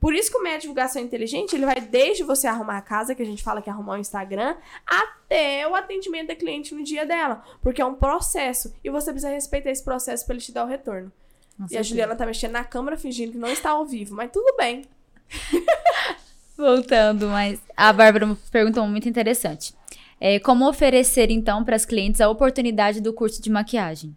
[0.04, 3.14] Por isso que o método de divulgação inteligente, ele vai desde você arrumar a casa,
[3.14, 4.54] que a gente fala que é arrumar o Instagram,
[4.86, 7.42] até o atendimento da cliente no dia dela.
[7.62, 8.74] Porque é um processo.
[8.84, 11.10] E você precisa respeitar esse processo para ele te dar o retorno.
[11.70, 11.82] E a.
[11.82, 14.84] Juliana tá mexendo na câmera fingindo que não está ao vivo, mas tudo bem.
[16.54, 19.74] Voltando, mas a Bárbara perguntou muito interessante.
[20.20, 24.14] É, como oferecer, então, para as clientes a oportunidade do curso de maquiagem?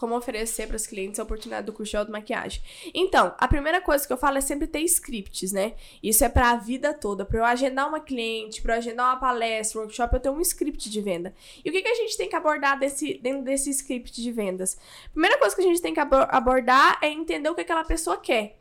[0.00, 2.62] Como oferecer para os clientes a oportunidade do curso de automaquiagem.
[2.94, 5.74] Então, a primeira coisa que eu falo é sempre ter scripts, né?
[6.02, 7.22] Isso é para a vida toda.
[7.22, 10.40] Para eu agendar uma cliente, para eu agendar uma palestra, um workshop, eu tenho um
[10.40, 11.34] script de venda.
[11.62, 14.78] E o que, que a gente tem que abordar desse, dentro desse script de vendas?
[15.12, 18.16] Primeira coisa que a gente tem que abo- abordar é entender o que aquela pessoa
[18.16, 18.59] quer.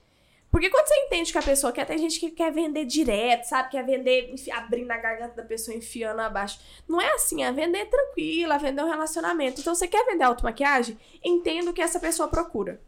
[0.51, 3.69] Porque quando você entende que a pessoa quer, tem gente que quer vender direto, sabe?
[3.69, 6.59] Quer vender abrindo a garganta da pessoa, enfiando abaixo.
[6.87, 9.61] Não é assim, é vender tranquila, vender um relacionamento.
[9.61, 10.97] Então, você quer vender automaquiagem?
[11.23, 12.81] Entenda o que essa pessoa procura.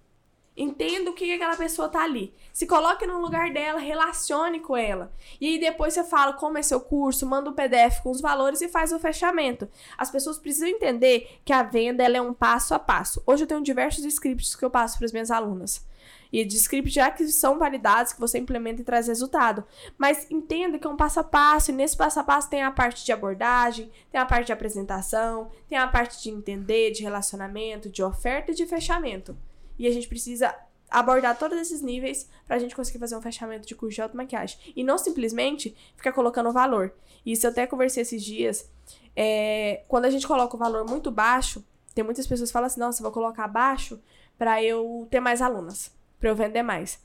[0.55, 2.33] Entenda o que que aquela pessoa tá ali.
[2.51, 5.11] Se coloque no lugar dela, relacione com ela.
[5.39, 8.61] E aí depois você fala como é seu curso, manda o PDF com os valores
[8.61, 9.69] e faz o fechamento.
[9.97, 13.23] As pessoas precisam entender que a venda ela é um passo a passo.
[13.25, 15.85] Hoje eu tenho diversos scripts que eu passo para as minhas alunas.
[16.31, 19.63] E de scripts já que são validados, que você implementa e traz resultado.
[19.97, 22.71] Mas entenda que é um passo a passo, e nesse passo a passo tem a
[22.71, 27.89] parte de abordagem, tem a parte de apresentação, tem a parte de entender, de relacionamento,
[27.89, 29.37] de oferta e de fechamento.
[29.77, 30.55] E a gente precisa
[30.89, 34.59] abordar todos esses níveis pra gente conseguir fazer um fechamento de curso de automaquiagem.
[34.75, 36.93] E não simplesmente ficar colocando valor.
[37.25, 38.69] Isso eu até conversei esses dias.
[39.15, 41.63] É, quando a gente coloca o valor muito baixo,
[41.95, 44.01] tem muitas pessoas que falam assim, nossa, vou colocar baixo
[44.37, 47.03] pra eu ter mais alunas, pra eu vender mais.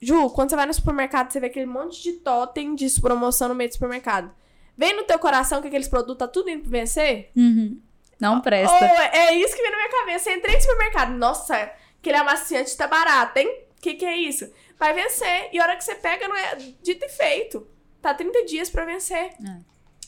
[0.00, 3.54] Ju, quando você vai no supermercado, você vê aquele monte de totem de promoção no
[3.54, 4.32] meio do supermercado.
[4.74, 7.30] Vem no teu coração que aqueles produtos tá tudo indo vencer?
[7.36, 7.78] Uhum.
[8.18, 8.74] Não presta.
[8.74, 10.30] Ou é isso que vem na minha cabeça.
[10.30, 11.10] Eu entrei no supermercado.
[11.10, 13.64] Nossa, aquele amaciante tá barato, hein?
[13.78, 14.50] Que que é isso?
[14.78, 15.50] Vai vencer.
[15.52, 17.66] E a hora que você pega, não é dito e feito.
[18.00, 19.34] Tá 30 dias pra vencer.
[19.46, 19.58] É.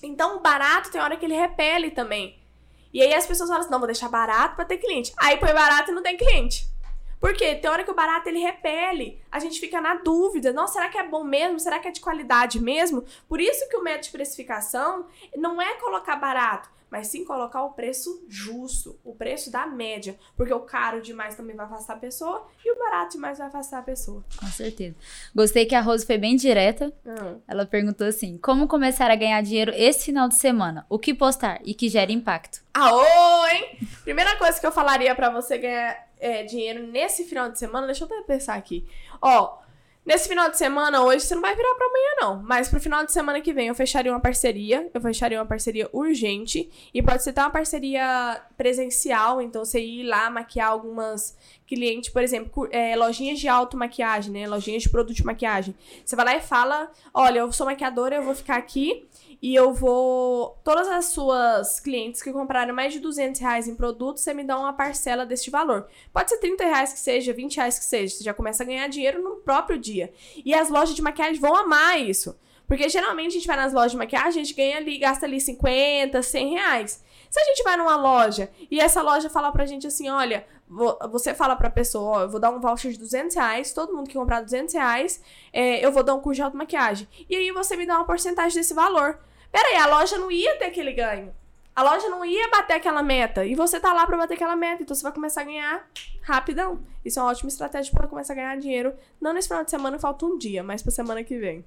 [0.03, 2.39] Então, o barato tem hora que ele repele também.
[2.93, 5.13] E aí as pessoas falam assim, não, vou deixar barato pra ter cliente.
[5.19, 6.72] Aí põe barato e não tem cliente.
[7.23, 7.55] Por quê?
[7.55, 9.23] Tem hora que o barato ele repele.
[9.31, 10.53] A gente fica na dúvida.
[10.53, 11.61] Nossa, será que é bom mesmo?
[11.61, 13.05] Será que é de qualidade mesmo?
[13.29, 15.07] Por isso que o método de precificação
[15.37, 20.19] não é colocar barato, mas sim colocar o preço justo, o preço da média.
[20.37, 23.79] Porque o caro demais também vai afastar a pessoa e o barato demais vai afastar
[23.79, 24.25] a pessoa.
[24.41, 24.97] Com certeza.
[25.33, 26.93] Gostei que a Rose foi bem direta.
[27.07, 27.41] Hum.
[27.47, 30.85] Ela perguntou assim: como começar a ganhar dinheiro esse final de semana?
[30.89, 32.65] O que postar e que gere impacto?
[32.75, 33.79] Aô, hein?
[34.03, 38.05] Primeira coisa que eu falaria pra você ganhar é, dinheiro nesse final de semana, deixa
[38.05, 38.87] eu até pensar aqui.
[39.21, 39.59] Ó,
[40.07, 42.43] nesse final de semana, hoje você não vai virar pra amanhã, não.
[42.45, 44.89] Mas pro final de semana que vem eu fecharia uma parceria.
[44.95, 46.71] Eu fecharia uma parceria urgente.
[46.95, 52.23] E pode ser até uma parceria presencial, então você ir lá maquiar algumas clientes, por
[52.23, 54.47] exemplo, é, lojinhas de automaquiagem, né?
[54.47, 55.75] Lojinhas de produto de maquiagem.
[56.05, 59.09] Você vai lá e fala: olha, eu sou maquiadora, eu vou ficar aqui
[59.43, 60.57] e eu vou.
[60.63, 64.57] Todas as suas clientes que compraram mais de 200 reais em produtos, você me dá
[64.57, 65.89] uma parcela deste valor.
[66.13, 68.15] Pode ser 30 reais que seja, 20 reais que seja.
[68.17, 70.13] Você já começa a ganhar dinheiro no próprio dia.
[70.45, 72.39] E as lojas de maquiagem vão amar isso.
[72.69, 75.41] Porque geralmente a gente vai nas lojas de maquiagem, a gente ganha ali, gasta ali
[75.41, 77.05] 50, 100 reais.
[77.29, 80.97] Se a gente vai numa loja e essa loja fala pra gente assim, olha, vo-
[81.11, 84.07] você fala pra pessoa, ó, eu vou dar um voucher de 200 reais, todo mundo
[84.09, 85.21] que comprar 200 reais,
[85.53, 87.09] é, eu vou dar um curso de automaquiagem.
[87.29, 89.19] E aí você me dá uma porcentagem desse valor.
[89.53, 91.33] Pera aí, a loja não ia ter aquele ganho.
[91.77, 93.45] A loja não ia bater aquela meta.
[93.45, 94.83] E você tá lá pra bater aquela meta.
[94.83, 95.87] Então você vai começar a ganhar
[96.23, 96.81] rapidão.
[97.05, 98.95] Isso é uma ótima estratégia para começar a ganhar dinheiro.
[99.21, 101.65] Não nesse final de semana, falta um dia, mas pra semana que vem.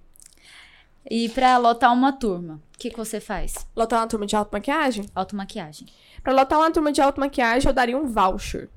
[1.09, 3.67] E pra lotar uma turma, o que, que você faz?
[3.75, 5.09] Lotar uma turma de automaquiagem?
[5.13, 5.87] Automaquiagem.
[6.23, 8.69] Pra lotar uma turma de automaquiagem, eu daria um voucher.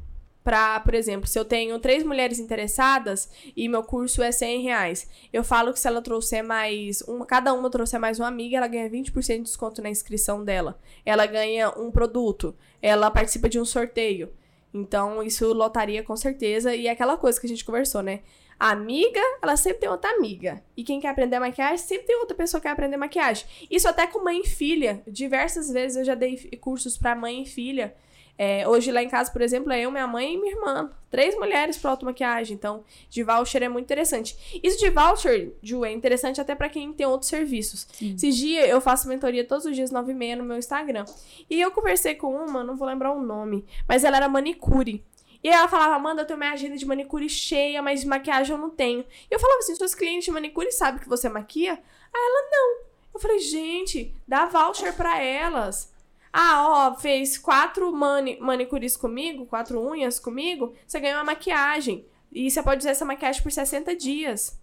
[0.48, 5.06] Pra, por exemplo, se eu tenho três mulheres interessadas e meu curso é 100 reais,
[5.30, 8.66] eu falo que se ela trouxer mais, uma, cada uma trouxer mais uma amiga, ela
[8.66, 10.80] ganha 20% de desconto na inscrição dela.
[11.04, 14.32] Ela ganha um produto, ela participa de um sorteio.
[14.72, 16.74] Então, isso lotaria com certeza.
[16.74, 18.20] E é aquela coisa que a gente conversou, né?
[18.58, 20.62] A amiga, ela sempre tem outra amiga.
[20.74, 23.44] E quem quer aprender maquiagem, sempre tem outra pessoa que quer aprender maquiagem.
[23.70, 25.02] Isso até com mãe e filha.
[25.06, 27.94] Diversas vezes eu já dei cursos pra mãe e filha.
[28.38, 30.90] É, hoje lá em casa, por exemplo, é eu, minha mãe e minha irmã.
[31.10, 32.54] Três mulheres para automaquiagem.
[32.54, 34.60] Então, de voucher é muito interessante.
[34.62, 37.88] Isso de voucher, Ju, é interessante até para quem tem outros serviços.
[37.92, 38.14] Sim.
[38.14, 41.04] Esses dias eu faço mentoria todos os dias, 9 e meia, no meu Instagram.
[41.50, 45.04] E eu conversei com uma, não vou lembrar o nome, mas ela era manicure.
[45.42, 48.54] E aí ela falava, Amanda, eu tenho minha agenda de manicure cheia, mas de maquiagem
[48.54, 49.00] eu não tenho.
[49.00, 51.72] E eu falava assim, suas clientes de manicure sabem que você maquia?
[51.72, 51.80] Aí
[52.14, 52.88] ela, não.
[53.14, 55.92] Eu falei, gente, dá voucher pra elas.
[56.32, 62.06] Ah, ó, fez quatro mani manicures comigo, quatro unhas comigo, você ganha uma maquiagem.
[62.30, 64.60] E você pode usar essa maquiagem por 60 dias.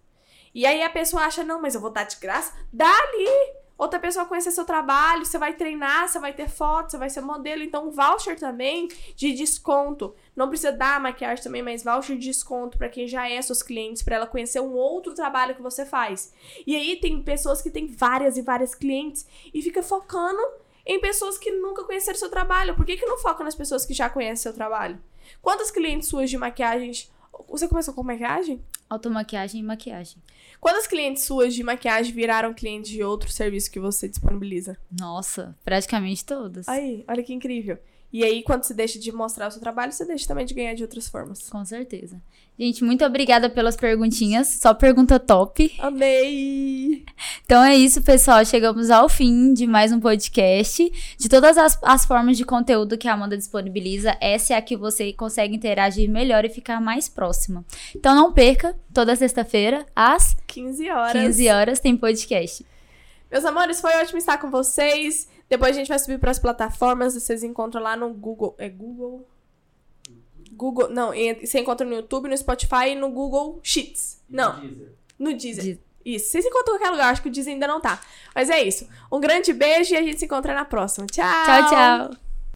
[0.54, 2.54] E aí a pessoa acha, não, mas eu vou dar de graça.
[2.72, 3.56] Dá ali!
[3.78, 7.20] Outra pessoa conhecer seu trabalho, você vai treinar, você vai ter foto, você vai ser
[7.20, 7.62] modelo.
[7.62, 10.14] Então, voucher também de desconto.
[10.34, 14.02] Não precisa dar maquiagem também, mas voucher de desconto para quem já é seus clientes,
[14.02, 16.32] para ela conhecer um outro trabalho que você faz.
[16.66, 20.40] E aí tem pessoas que têm várias e várias clientes e fica focando
[20.86, 22.76] em pessoas que nunca conheceram seu trabalho.
[22.76, 24.98] Por que, que não foca nas pessoas que já conhecem seu trabalho?
[25.42, 26.92] Quantas clientes suas de maquiagem.
[27.48, 28.62] Você começou com maquiagem?
[28.88, 30.22] Automaquiagem e maquiagem.
[30.60, 34.78] Quantas clientes suas de maquiagem viraram clientes de outro serviço que você disponibiliza?
[34.90, 36.68] Nossa, praticamente todas.
[36.68, 37.78] Aí, olha que incrível.
[38.12, 40.74] E aí, quando você deixa de mostrar o seu trabalho, você deixa também de ganhar
[40.74, 41.50] de outras formas.
[41.50, 42.22] Com certeza.
[42.58, 44.48] Gente, muito obrigada pelas perguntinhas.
[44.48, 45.76] Só pergunta top.
[45.78, 47.04] Amei!
[47.44, 48.42] Então é isso, pessoal.
[48.46, 50.90] Chegamos ao fim de mais um podcast.
[51.18, 54.74] De todas as, as formas de conteúdo que a Amanda disponibiliza, essa é a que
[54.74, 57.62] você consegue interagir melhor e ficar mais próxima.
[57.94, 61.12] Então não perca, toda sexta-feira, às 15 horas.
[61.12, 62.64] 15 horas, tem podcast.
[63.30, 65.28] Meus amores, foi ótimo estar com vocês.
[65.46, 67.12] Depois a gente vai subir para as plataformas.
[67.12, 68.54] Vocês encontram lá no Google.
[68.56, 69.26] É Google?
[70.56, 70.88] Google.
[70.88, 74.22] Não, você encontra no YouTube, no Spotify e no Google Sheets.
[74.28, 74.92] Não, Deezer.
[75.18, 75.64] no Deezer.
[75.64, 75.78] Deezer.
[76.04, 76.30] Isso.
[76.30, 77.10] Vocês encontram em qualquer lugar.
[77.10, 78.00] Acho que o Deezer ainda não tá.
[78.34, 78.88] Mas é isso.
[79.10, 81.06] Um grande beijo e a gente se encontra na próxima.
[81.06, 81.24] Tchau!
[81.44, 82.25] Tchau, tchau.